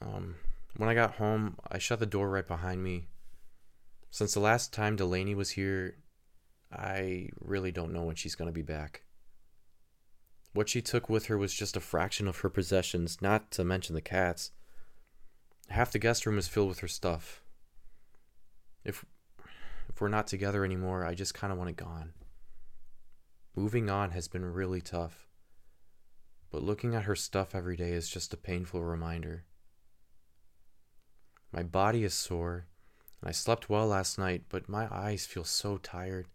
Um, 0.01 0.37
when 0.77 0.89
I 0.89 0.95
got 0.95 1.17
home, 1.17 1.57
I 1.71 1.79
shut 1.79 2.01
the 2.01 2.07
door 2.07 2.31
right 2.31 2.47
behind 2.47 2.83
me. 2.83 3.09
Since 4.11 4.35
the 4.35 4.41
last 4.41 4.73
time 4.73 4.97
Delaney 4.97 5.35
was 5.35 5.51
here, 5.51 5.97
I 6.73 7.29
really 7.41 7.73
don't 7.73 7.93
know 7.93 8.05
when 8.05 8.17
she's 8.17 8.35
going 8.35 8.49
to 8.49 8.53
be 8.53 8.63
back. 8.63 9.03
What 10.53 10.69
she 10.69 10.81
took 10.81 11.09
with 11.09 11.27
her 11.27 11.37
was 11.37 11.53
just 11.53 11.77
a 11.77 11.81
fraction 11.81 12.27
of 12.27 12.39
her 12.39 12.49
possessions, 12.49 13.21
not 13.21 13.51
to 13.53 13.65
mention 13.65 13.95
the 13.95 14.01
cats. 14.01 14.53
Half 15.69 15.93
the 15.93 15.99
guest 15.99 16.25
room 16.27 16.39
is 16.39 16.49
filled 16.49 16.69
with 16.69 16.81
her 16.81 16.89
stuff. 16.89 17.43
If 18.85 19.05
if 19.89 20.01
we're 20.01 20.09
not 20.09 20.27
together 20.27 20.65
anymore, 20.65 21.05
I 21.05 21.15
just 21.15 21.35
kind 21.35 21.53
of 21.53 21.59
want 21.59 21.71
it 21.71 21.77
gone. 21.77 22.13
Moving 23.55 23.89
on 23.89 24.11
has 24.11 24.29
been 24.29 24.45
really 24.45 24.81
tough. 24.81 25.27
But 26.51 26.63
looking 26.63 26.95
at 26.95 27.05
her 27.05 27.17
stuff 27.17 27.55
every 27.55 27.77
day 27.77 27.93
is 27.93 28.09
just 28.09 28.33
a 28.35 28.37
painful 28.37 28.83
reminder. 28.83 29.45
My 31.53 31.63
body 31.63 32.05
is 32.05 32.15
sore, 32.15 32.67
and 33.21 33.29
I 33.29 33.33
slept 33.33 33.71
well 33.71 33.87
last 33.87 34.19
night, 34.19 34.45
but 34.49 34.69
my 34.69 34.89
eyes 34.91 35.27
feel 35.27 35.45
so 35.45 35.79
tired. 35.79 36.27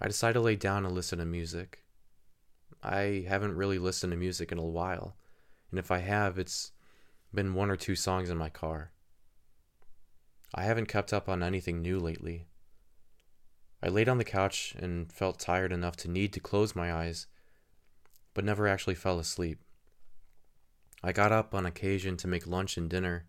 I 0.00 0.08
decided 0.08 0.34
to 0.34 0.40
lay 0.40 0.56
down 0.56 0.86
and 0.86 0.94
listen 0.94 1.18
to 1.18 1.26
music. 1.26 1.84
I 2.82 3.26
haven't 3.28 3.56
really 3.56 3.78
listened 3.78 4.12
to 4.12 4.16
music 4.16 4.50
in 4.50 4.58
a 4.58 4.64
while, 4.64 5.16
and 5.70 5.78
if 5.78 5.90
I 5.90 5.98
have, 5.98 6.38
it's 6.38 6.72
been 7.34 7.54
one 7.54 7.70
or 7.70 7.76
two 7.76 7.94
songs 7.94 8.30
in 8.30 8.38
my 8.38 8.48
car. 8.48 8.92
I 10.54 10.62
haven't 10.62 10.86
kept 10.86 11.12
up 11.12 11.28
on 11.28 11.42
anything 11.42 11.82
new 11.82 11.98
lately. 11.98 12.46
I 13.82 13.88
laid 13.88 14.08
on 14.08 14.18
the 14.18 14.24
couch 14.24 14.74
and 14.78 15.12
felt 15.12 15.38
tired 15.38 15.72
enough 15.72 15.96
to 15.98 16.10
need 16.10 16.32
to 16.32 16.40
close 16.40 16.74
my 16.74 16.92
eyes, 16.92 17.26
but 18.32 18.44
never 18.44 18.66
actually 18.66 18.94
fell 18.94 19.18
asleep. 19.18 19.60
I 21.02 21.12
got 21.12 21.32
up 21.32 21.54
on 21.54 21.66
occasion 21.66 22.16
to 22.18 22.28
make 22.28 22.46
lunch 22.46 22.76
and 22.76 22.88
dinner. 22.88 23.26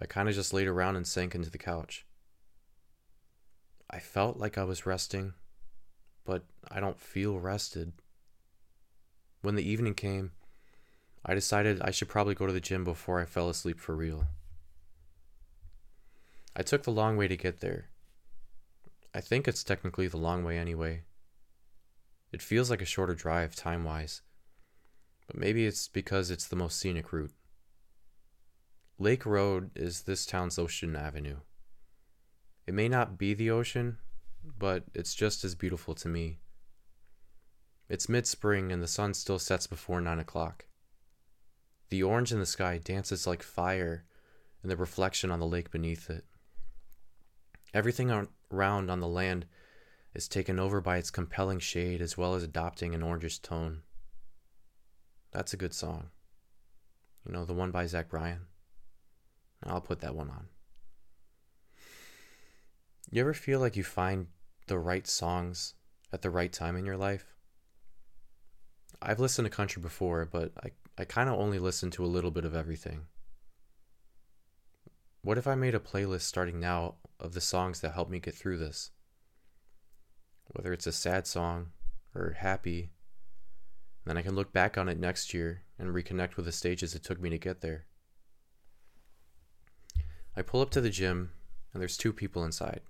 I 0.00 0.06
kind 0.06 0.28
of 0.28 0.34
just 0.34 0.52
laid 0.52 0.66
around 0.66 0.96
and 0.96 1.06
sank 1.06 1.34
into 1.34 1.50
the 1.50 1.58
couch. 1.58 2.06
I 3.90 4.00
felt 4.00 4.38
like 4.38 4.58
I 4.58 4.64
was 4.64 4.86
resting, 4.86 5.32
but 6.28 6.44
I 6.70 6.78
don't 6.78 7.00
feel 7.00 7.40
rested. 7.40 7.94
When 9.40 9.54
the 9.54 9.66
evening 9.66 9.94
came, 9.94 10.32
I 11.24 11.32
decided 11.32 11.80
I 11.80 11.90
should 11.90 12.10
probably 12.10 12.34
go 12.34 12.46
to 12.46 12.52
the 12.52 12.60
gym 12.60 12.84
before 12.84 13.18
I 13.18 13.24
fell 13.24 13.48
asleep 13.48 13.80
for 13.80 13.96
real. 13.96 14.26
I 16.54 16.60
took 16.60 16.82
the 16.82 16.90
long 16.90 17.16
way 17.16 17.28
to 17.28 17.36
get 17.36 17.60
there. 17.60 17.88
I 19.14 19.22
think 19.22 19.48
it's 19.48 19.64
technically 19.64 20.06
the 20.06 20.18
long 20.18 20.44
way 20.44 20.58
anyway. 20.58 21.04
It 22.30 22.42
feels 22.42 22.68
like 22.68 22.82
a 22.82 22.84
shorter 22.84 23.14
drive 23.14 23.56
time 23.56 23.84
wise, 23.84 24.20
but 25.28 25.38
maybe 25.38 25.64
it's 25.64 25.88
because 25.88 26.30
it's 26.30 26.46
the 26.46 26.56
most 26.56 26.78
scenic 26.78 27.10
route. 27.10 27.32
Lake 28.98 29.24
Road 29.24 29.70
is 29.74 30.02
this 30.02 30.26
town's 30.26 30.58
ocean 30.58 30.94
avenue. 30.94 31.38
It 32.66 32.74
may 32.74 32.86
not 32.90 33.16
be 33.16 33.32
the 33.32 33.50
ocean, 33.50 33.96
but 34.58 34.84
it's 34.94 35.14
just 35.14 35.44
as 35.44 35.54
beautiful 35.54 35.94
to 35.96 36.08
me. 36.08 36.38
It's 37.88 38.08
mid 38.08 38.26
spring 38.26 38.70
and 38.70 38.82
the 38.82 38.88
sun 38.88 39.14
still 39.14 39.38
sets 39.38 39.66
before 39.66 40.00
nine 40.00 40.18
o'clock. 40.18 40.66
The 41.88 42.02
orange 42.02 42.32
in 42.32 42.38
the 42.38 42.46
sky 42.46 42.78
dances 42.78 43.26
like 43.26 43.42
fire 43.42 44.04
in 44.62 44.68
the 44.68 44.76
reflection 44.76 45.30
on 45.30 45.40
the 45.40 45.46
lake 45.46 45.70
beneath 45.70 46.10
it. 46.10 46.24
Everything 47.72 48.28
around 48.52 48.90
on 48.90 49.00
the 49.00 49.08
land 49.08 49.46
is 50.14 50.28
taken 50.28 50.58
over 50.58 50.80
by 50.80 50.96
its 50.96 51.10
compelling 51.10 51.58
shade 51.58 52.00
as 52.00 52.16
well 52.16 52.34
as 52.34 52.42
adopting 52.42 52.94
an 52.94 53.02
orangish 53.02 53.40
tone. 53.40 53.82
That's 55.32 55.52
a 55.52 55.58
good 55.58 55.74
song. 55.74 56.10
You 57.26 57.32
know, 57.32 57.44
the 57.44 57.54
one 57.54 57.70
by 57.70 57.86
Zach 57.86 58.08
Bryan? 58.08 58.46
I'll 59.64 59.80
put 59.80 60.00
that 60.00 60.14
one 60.14 60.30
on. 60.30 60.48
You 63.10 63.20
ever 63.20 63.34
feel 63.34 63.60
like 63.60 63.76
you 63.76 63.84
find 63.84 64.28
the 64.68 64.78
right 64.78 65.06
songs 65.06 65.74
at 66.12 66.22
the 66.22 66.30
right 66.30 66.52
time 66.52 66.76
in 66.76 66.86
your 66.86 66.96
life? 66.96 67.34
I've 69.00 69.20
listened 69.20 69.46
to 69.46 69.50
country 69.50 69.80
before, 69.80 70.28
but 70.30 70.52
I, 70.62 70.70
I 70.98 71.04
kind 71.04 71.28
of 71.28 71.38
only 71.38 71.58
listen 71.58 71.90
to 71.92 72.04
a 72.04 72.06
little 72.06 72.30
bit 72.30 72.44
of 72.44 72.54
everything. 72.54 73.06
What 75.22 75.38
if 75.38 75.46
I 75.46 75.54
made 75.54 75.74
a 75.74 75.80
playlist 75.80 76.22
starting 76.22 76.58
now 76.58 76.94
of 77.20 77.32
the 77.32 77.40
songs 77.40 77.80
that 77.80 77.92
help 77.92 78.08
me 78.08 78.18
get 78.18 78.34
through 78.34 78.58
this? 78.58 78.90
Whether 80.48 80.72
it's 80.72 80.86
a 80.86 80.92
sad 80.92 81.26
song 81.26 81.68
or 82.14 82.36
happy, 82.38 82.90
then 84.04 84.16
I 84.16 84.22
can 84.22 84.34
look 84.34 84.52
back 84.52 84.78
on 84.78 84.88
it 84.88 84.98
next 84.98 85.34
year 85.34 85.62
and 85.78 85.94
reconnect 85.94 86.36
with 86.36 86.46
the 86.46 86.52
stages 86.52 86.94
it 86.94 87.04
took 87.04 87.20
me 87.20 87.30
to 87.30 87.38
get 87.38 87.60
there. 87.60 87.84
I 90.36 90.42
pull 90.42 90.60
up 90.60 90.70
to 90.70 90.80
the 90.80 90.90
gym 90.90 91.32
and 91.72 91.80
there's 91.80 91.96
two 91.96 92.12
people 92.12 92.44
inside. 92.44 92.80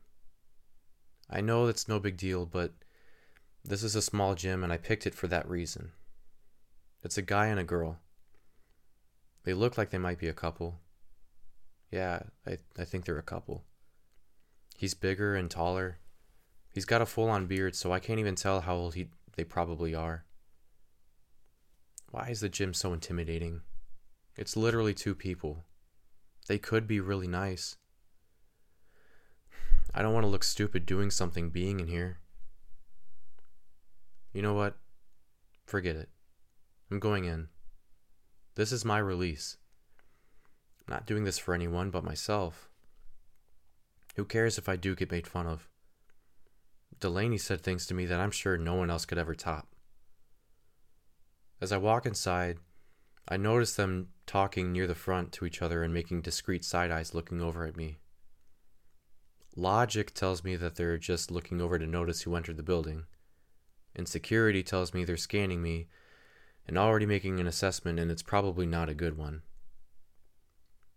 I 1.31 1.41
know 1.41 1.67
that's 1.67 1.89
no 1.89 1.99
big 2.01 2.17
deal, 2.17 2.47
but 2.47 2.73
this 3.65 3.83
is 3.83 3.95
a 3.95 4.03
small 4.03 4.35
gym 4.35 4.65
and 4.65 4.73
I 4.73 4.79
picked 4.79 5.07
it 5.07 5.15
for 5.15 5.27
that 5.29 5.49
reason. 5.49 5.93
It's 7.03 7.19
a 7.19 7.23
guy 7.23 7.47
and 7.47 7.61
a 7.61 7.65
girl. 7.65 7.99
They 9.45 9.55
look 9.55 9.79
like 9.79 9.91
they 9.91 9.99
might 9.99 10.19
be 10.19 10.29
a 10.29 10.33
couple. 10.33 10.81
Yeah, 11.91 12.21
I, 12.47 12.59
I 12.79 12.85
think 12.85 13.05
they're 13.05 13.19
a 13.19 13.23
couple. 13.23 13.65
He's 14.77 14.95
bigger 14.95 15.35
and 15.35 15.51
taller. 15.51 15.99
He's 16.73 16.85
got 16.85 17.03
a 17.03 17.07
full 17.07 17.31
on 17.31 17.47
beard, 17.47 17.75
so 17.75 17.93
I 17.93 17.99
can't 17.99 18.21
even 18.21 18.35
tell 18.35 18.61
how 18.61 18.75
old 18.75 18.95
he 18.95 19.09
they 19.37 19.45
probably 19.45 19.95
are. 19.95 20.25
Why 22.11 22.29
is 22.29 22.41
the 22.41 22.49
gym 22.49 22.75
so 22.75 22.93
intimidating? 22.93 23.63
It's 24.37 24.57
literally 24.57 24.95
two 24.95 25.15
people. 25.15 25.65
They 26.47 26.59
could 26.59 26.87
be 26.87 27.01
really 27.01 27.27
nice. 27.27 27.77
I 29.95 30.03
don't 30.03 30.13
want 30.13 30.25
to 30.25 30.31
look 30.31 30.45
stupid 30.45 30.87
doing 30.87 31.11
something 31.11 31.51
being 31.51 31.81
in 31.81 31.87
here. 31.87 32.19
You 34.33 34.43
know 34.43 34.55
what? 34.55 34.77
Forget 35.67 35.97
it. 35.97 36.09
I'm 36.91 36.99
going 36.99 37.25
in. 37.25 37.49
This 38.55 38.73
is 38.73 38.85
my 38.85 38.99
release. 38.99 39.57
I'm 40.87 40.95
not 40.95 41.07
doing 41.07 41.25
this 41.25 41.39
for 41.39 41.55
anyone 41.55 41.91
but 41.91 42.05
myself. 42.05 42.69
Who 44.17 44.25
cares 44.25 44.59
if 44.59 44.69
I 44.69 44.77
do 44.77 44.95
get 44.95 45.11
made 45.11 45.27
fun 45.27 45.47
of? 45.47 45.69
Delaney 47.01 47.39
said 47.39 47.61
things 47.61 47.87
to 47.87 47.95
me 47.95 48.07
that 48.07 48.21
I'm 48.21 48.31
sure 48.31 48.59
no 48.59 48.75
one 48.75 48.91
else 48.91 49.05
could 49.05 49.19
ever 49.19 49.35
top. 49.35 49.69
As 51.61 51.73
I 51.73 51.77
walk 51.77 52.07
inside, 52.07 52.59
I 53.29 53.37
notice 53.37 53.75
them 53.75 54.09
talking 54.27 54.73
near 54.73 54.87
the 54.87 54.95
front 54.95 55.33
to 55.33 55.45
each 55.45 55.63
other 55.63 55.83
and 55.83 55.93
making 55.93 56.23
discreet 56.23 56.65
side 56.65 56.91
eyes 56.91 57.15
looking 57.15 57.41
over 57.41 57.65
at 57.65 57.77
me. 57.77 57.99
Logic 59.59 60.15
tells 60.15 60.45
me 60.45 60.55
that 60.55 60.77
they're 60.77 60.99
just 60.99 61.33
looking 61.33 61.61
over 61.61 61.81
to 61.81 61.87
notice 61.87 62.23
who 62.23 62.37
entered 62.37 62.57
the 62.57 62.63
building. 62.63 63.07
And 63.97 64.07
security 64.07 64.63
tells 64.63 64.95
me 64.95 65.03
they're 65.05 65.17
scanning 65.17 65.61
me 65.61 65.89
and 66.69 66.79
already 66.79 67.07
making 67.07 67.41
an 67.41 67.49
assessment, 67.49 67.99
and 67.99 68.09
it's 68.09 68.23
probably 68.23 68.67
not 68.67 68.89
a 68.89 68.95
good 68.95 69.19
one. 69.19 69.43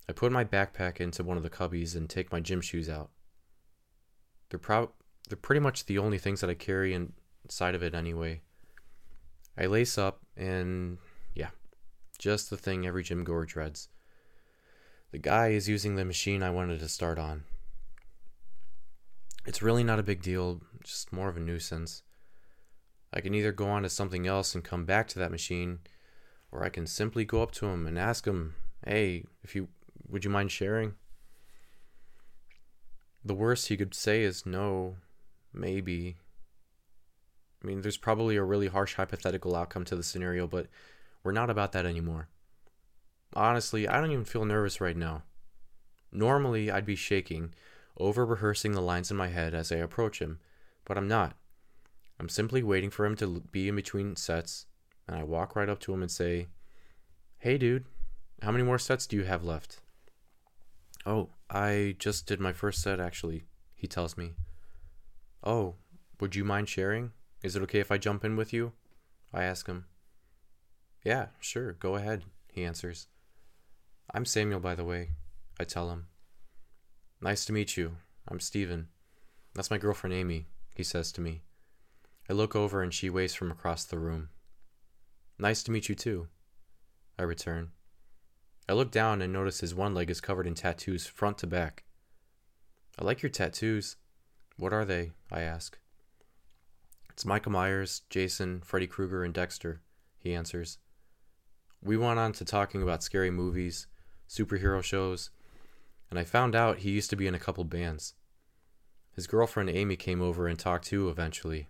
I 0.08 0.13
put 0.13 0.32
my 0.32 0.45
backpack 0.45 1.02
into 1.02 1.24
one 1.24 1.38
of 1.38 1.43
the 1.43 1.50
cubbies 1.50 1.95
and 1.95 2.08
take 2.08 2.32
my 2.32 2.39
gym 2.39 2.62
shoes 2.62 2.88
out. 2.88 3.10
They're 4.52 4.60
prob- 4.60 4.91
they're 5.28 5.38
pretty 5.38 5.62
much 5.62 5.86
the 5.86 5.97
only 5.97 6.19
things 6.19 6.41
that 6.41 6.50
I 6.50 6.54
carry 6.54 6.93
inside 6.93 7.74
of 7.74 7.82
it 7.82 7.95
anyway. 7.95 8.41
I 9.58 9.65
lace 9.65 9.97
up 9.97 10.19
and 10.38 11.00
yeah, 11.34 11.50
just 12.19 12.52
the 12.52 12.58
thing 12.58 12.86
every 12.86 13.02
gym 13.02 13.24
goer 13.24 13.45
dreads. 13.45 13.89
The 15.10 15.17
guy 15.17 15.47
is 15.47 15.67
using 15.67 15.95
the 15.95 16.06
machine 16.06 16.43
I 16.43 16.52
wanted 16.52 16.80
to 16.82 16.88
start 16.88 17.17
on. 17.17 17.45
It's 19.45 19.62
really 19.62 19.84
not 19.84 19.99
a 19.99 20.04
big 20.04 20.21
deal, 20.21 20.62
just 20.84 21.12
more 21.12 21.30
of 21.30 21.38
a 21.38 21.39
nuisance. 21.39 22.04
I 23.12 23.21
can 23.21 23.34
either 23.34 23.51
go 23.51 23.67
on 23.67 23.84
to 23.84 23.89
something 23.89 24.27
else 24.27 24.54
and 24.54 24.63
come 24.63 24.86
back 24.86 25.08
to 25.10 25.19
that 25.19 25.32
machine, 25.32 25.80
or 26.51 26.63
I 26.63 26.69
can 26.69 26.86
simply 26.86 27.25
go 27.25 27.41
up 27.41 27.51
to 27.54 27.65
him 27.65 27.88
and 27.88 27.97
ask 27.97 28.25
him, 28.25 28.56
"Hey, 28.86 29.25
if 29.43 29.56
you 29.56 29.69
would 30.08 30.23
you 30.23 30.30
mind 30.30 30.51
sharing?" 30.51 30.95
The 33.23 33.34
worst 33.34 33.67
he 33.67 33.77
could 33.77 33.93
say 33.93 34.23
is 34.23 34.45
no, 34.45 34.97
maybe. 35.54 36.17
I 37.63 37.67
mean, 37.67 37.82
there's 37.82 37.97
probably 37.97 38.36
a 38.36 38.43
really 38.43 38.67
harsh 38.67 38.95
hypothetical 38.95 39.56
outcome 39.56 39.86
to 39.86 39.95
the 39.95 40.04
scenario, 40.04 40.47
but 40.47 40.67
we're 41.23 41.32
not 41.32 41.49
about 41.49 41.71
that 41.73 41.86
anymore. 41.86 42.30
Honestly, 43.34 43.88
I 43.88 43.99
don't 44.01 44.12
even 44.12 44.25
feel 44.25 44.45
nervous 44.45 44.82
right 44.82 44.97
now. 44.97 45.23
Normally, 46.12 46.71
I'd 46.71 46.86
be 46.86 46.95
shaking, 46.95 47.54
over 47.97 48.25
rehearsing 48.25 48.71
the 48.71 48.82
lines 48.82 49.12
in 49.12 49.17
my 49.17 49.27
head 49.27 49.54
as 49.54 49.71
I 49.71 49.77
approach 49.77 50.19
him, 50.19 50.39
but 50.86 50.97
I'm 50.97 51.08
not. 51.08 51.36
I'm 52.19 52.30
simply 52.30 52.63
waiting 52.63 52.89
for 52.89 53.06
him 53.06 53.15
to 53.17 53.41
be 53.51 53.67
in 53.67 53.75
between 53.75 54.15
sets, 54.15 54.65
and 55.08 55.17
I 55.17 55.23
walk 55.23 55.56
right 55.56 55.69
up 55.69 55.80
to 55.82 55.93
him 55.93 56.01
and 56.01 56.12
say, 56.12 56.47
Hey, 57.39 57.58
dude, 57.58 57.86
how 58.41 58.51
many 58.51 58.63
more 58.63 58.80
sets 58.80 59.08
do 59.08 59.15
you 59.15 59.23
have 59.23 59.43
left? 59.43 59.80
Oh, 61.06 61.30
I 61.49 61.95
just 61.97 62.27
did 62.27 62.39
my 62.39 62.54
first 62.54 62.82
set 62.82 62.99
actually, 62.99 63.45
he 63.75 63.88
tells 63.88 64.17
me. 64.17 64.34
Oh, 65.43 65.75
would 66.19 66.36
you 66.36 66.43
mind 66.43 66.69
sharing? 66.69 67.12
Is 67.41 67.56
it 67.56 67.63
okay 67.63 67.80
if 67.80 67.91
I 67.91 67.97
jump 67.97 68.23
in 68.23 68.36
with 68.36 68.54
you? 68.54 68.73
I 69.34 69.43
ask 69.43 69.65
him. 69.65 69.86
Yeah, 71.04 71.27
sure, 71.39 71.73
go 71.73 71.95
ahead, 71.95 72.25
he 72.51 72.63
answers. 72.63 73.08
I'm 74.13 74.25
Samuel, 74.25 74.60
by 74.60 74.75
the 74.75 74.84
way, 74.84 75.12
I 75.60 75.63
tell 75.63 75.89
him. 75.89 76.08
Nice 77.23 77.45
to 77.45 77.53
meet 77.53 77.77
you. 77.77 77.97
I'm 78.27 78.39
Steven. 78.39 78.88
That's 79.53 79.69
my 79.69 79.77
girlfriend 79.77 80.15
Amy, 80.15 80.47
he 80.73 80.81
says 80.81 81.12
to 81.12 81.21
me. 81.21 81.43
I 82.27 82.34
look 82.34 82.55
over 82.55 82.81
and 82.81 82.91
she 82.91 83.12
waves 83.12 83.36
from 83.36 83.51
across 83.51 83.86
the 83.86 83.99
room. 83.99 84.29
Nice 85.38 85.62
to 85.63 85.71
meet 85.71 85.88
you 85.88 85.93
too, 85.93 86.29
I 87.19 87.23
return. 87.23 87.73
I 88.67 88.73
look 88.73 88.89
down 88.89 89.21
and 89.21 89.31
notice 89.31 89.60
his 89.60 89.75
one 89.75 89.93
leg 89.93 90.10
is 90.10 90.19
covered 90.19 90.47
in 90.47 90.55
tattoos 90.55 91.05
front 91.05 91.38
to 91.39 91.47
back. 91.47 91.84
I 92.97 93.03
like 93.03 93.21
your 93.21 93.29
tattoos. 93.29 93.97
What 94.57 94.73
are 94.73 94.86
they? 94.86 95.12
I 95.31 95.41
ask. 95.41 95.77
It's 97.12 97.23
Michael 97.23 97.51
Myers, 97.51 98.01
Jason, 98.10 98.62
Freddy 98.65 98.88
Krueger, 98.88 99.23
and 99.23 99.34
Dexter, 99.34 99.81
he 100.17 100.34
answers. 100.34 100.79
We 101.84 101.97
went 101.97 102.17
on 102.17 102.34
to 102.34 102.45
talking 102.45 102.81
about 102.81 103.03
scary 103.03 103.29
movies, 103.29 103.86
superhero 104.27 104.81
shows, 104.81 105.29
and 106.12 106.19
I 106.19 106.26
found 106.26 106.56
out 106.56 106.80
he 106.80 106.91
used 106.91 107.10
to 107.10 107.15
be 107.15 107.26
in 107.26 107.34
a 107.34 107.39
couple 107.39 107.63
bands. 107.63 108.13
His 109.15 109.28
girlfriend 109.28 109.69
Amy 109.69 109.95
came 109.95 110.21
over 110.21 110.45
and 110.45 110.60
talked 110.60 110.86
too 110.86 111.10
eventually. 111.10 111.69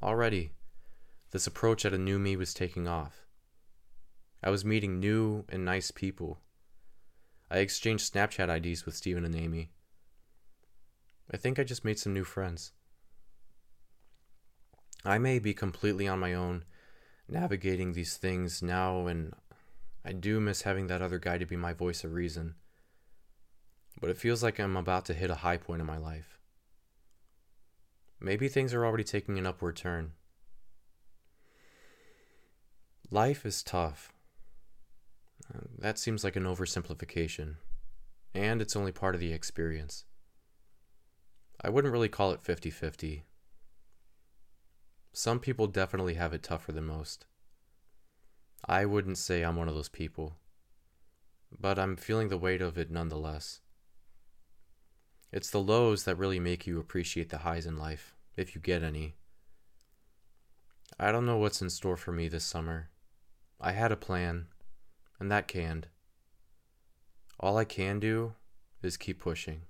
Already, 0.00 0.52
this 1.32 1.46
approach 1.46 1.84
at 1.84 1.92
a 1.92 1.98
new 1.98 2.18
me 2.18 2.36
was 2.36 2.54
taking 2.54 2.88
off. 2.88 3.26
I 4.42 4.50
was 4.50 4.64
meeting 4.64 5.00
new 5.00 5.44
and 5.48 5.64
nice 5.64 5.90
people. 5.90 6.38
I 7.50 7.58
exchanged 7.58 8.12
Snapchat 8.12 8.48
IDs 8.48 8.86
with 8.86 8.96
Steven 8.96 9.24
and 9.24 9.34
Amy. 9.34 9.70
I 11.30 11.36
think 11.36 11.58
I 11.58 11.64
just 11.64 11.84
made 11.84 11.98
some 11.98 12.14
new 12.14 12.24
friends. 12.24 12.72
I 15.04 15.18
may 15.18 15.38
be 15.38 15.52
completely 15.52 16.06
on 16.06 16.20
my 16.20 16.32
own, 16.32 16.64
navigating 17.28 17.92
these 17.92 18.16
things 18.16 18.62
now, 18.62 19.06
and 19.06 19.34
I 20.04 20.12
do 20.12 20.40
miss 20.40 20.62
having 20.62 20.88
that 20.88 21.02
other 21.02 21.18
guy 21.18 21.38
to 21.38 21.46
be 21.46 21.56
my 21.56 21.72
voice 21.72 22.02
of 22.04 22.12
reason. 22.12 22.54
But 24.00 24.10
it 24.10 24.18
feels 24.18 24.42
like 24.42 24.58
I'm 24.58 24.76
about 24.76 25.04
to 25.06 25.14
hit 25.14 25.30
a 25.30 25.36
high 25.36 25.56
point 25.56 25.80
in 25.80 25.86
my 25.86 25.98
life. 25.98 26.38
Maybe 28.20 28.48
things 28.48 28.72
are 28.74 28.84
already 28.84 29.04
taking 29.04 29.38
an 29.38 29.46
upward 29.46 29.76
turn. 29.76 30.12
Life 33.10 33.44
is 33.44 33.62
tough. 33.62 34.12
Uh, 35.52 35.60
that 35.78 35.98
seems 35.98 36.24
like 36.24 36.36
an 36.36 36.44
oversimplification, 36.44 37.56
and 38.34 38.62
it's 38.62 38.76
only 38.76 38.92
part 38.92 39.14
of 39.14 39.20
the 39.20 39.32
experience. 39.32 40.04
I 41.60 41.68
wouldn't 41.68 41.92
really 41.92 42.08
call 42.08 42.32
it 42.32 42.42
50 42.42 42.70
50. 42.70 43.24
Some 45.12 45.40
people 45.40 45.66
definitely 45.66 46.14
have 46.14 46.32
it 46.32 46.42
tougher 46.42 46.72
than 46.72 46.86
most. 46.86 47.26
I 48.64 48.84
wouldn't 48.84 49.18
say 49.18 49.42
I'm 49.42 49.56
one 49.56 49.68
of 49.68 49.74
those 49.74 49.88
people, 49.88 50.36
but 51.58 51.78
I'm 51.78 51.96
feeling 51.96 52.28
the 52.28 52.38
weight 52.38 52.62
of 52.62 52.78
it 52.78 52.90
nonetheless. 52.90 53.60
It's 55.32 55.50
the 55.50 55.58
lows 55.58 56.04
that 56.04 56.16
really 56.16 56.38
make 56.38 56.66
you 56.66 56.78
appreciate 56.78 57.30
the 57.30 57.38
highs 57.38 57.66
in 57.66 57.76
life, 57.76 58.14
if 58.36 58.54
you 58.54 58.60
get 58.60 58.82
any. 58.82 59.16
I 60.98 61.10
don't 61.10 61.26
know 61.26 61.38
what's 61.38 61.62
in 61.62 61.70
store 61.70 61.96
for 61.96 62.12
me 62.12 62.28
this 62.28 62.44
summer. 62.44 62.90
I 63.60 63.72
had 63.72 63.90
a 63.90 63.96
plan, 63.96 64.46
and 65.18 65.30
that 65.32 65.48
canned. 65.48 65.88
All 67.40 67.56
I 67.56 67.64
can 67.64 67.98
do 67.98 68.34
is 68.82 68.96
keep 68.96 69.18
pushing. 69.18 69.62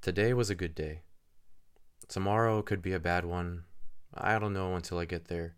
Today 0.00 0.32
was 0.32 0.50
a 0.50 0.54
good 0.54 0.74
day. 0.74 1.02
Tomorrow 2.08 2.62
could 2.62 2.82
be 2.82 2.92
a 2.92 3.00
bad 3.00 3.24
one. 3.24 3.64
I 4.14 4.38
don't 4.38 4.52
know 4.52 4.74
until 4.74 4.98
I 4.98 5.04
get 5.04 5.26
there. 5.26 5.56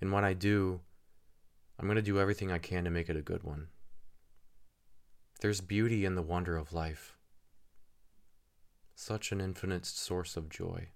And 0.00 0.12
what 0.12 0.24
I 0.24 0.32
do, 0.32 0.80
I'm 1.78 1.86
going 1.86 1.96
to 1.96 2.02
do 2.02 2.18
everything 2.18 2.50
I 2.50 2.58
can 2.58 2.84
to 2.84 2.90
make 2.90 3.08
it 3.08 3.16
a 3.16 3.22
good 3.22 3.42
one. 3.42 3.68
There's 5.40 5.60
beauty 5.60 6.04
in 6.04 6.14
the 6.14 6.22
wonder 6.22 6.56
of 6.56 6.72
life, 6.72 7.16
such 8.94 9.32
an 9.32 9.40
infinite 9.40 9.86
source 9.86 10.36
of 10.36 10.50
joy. 10.50 10.88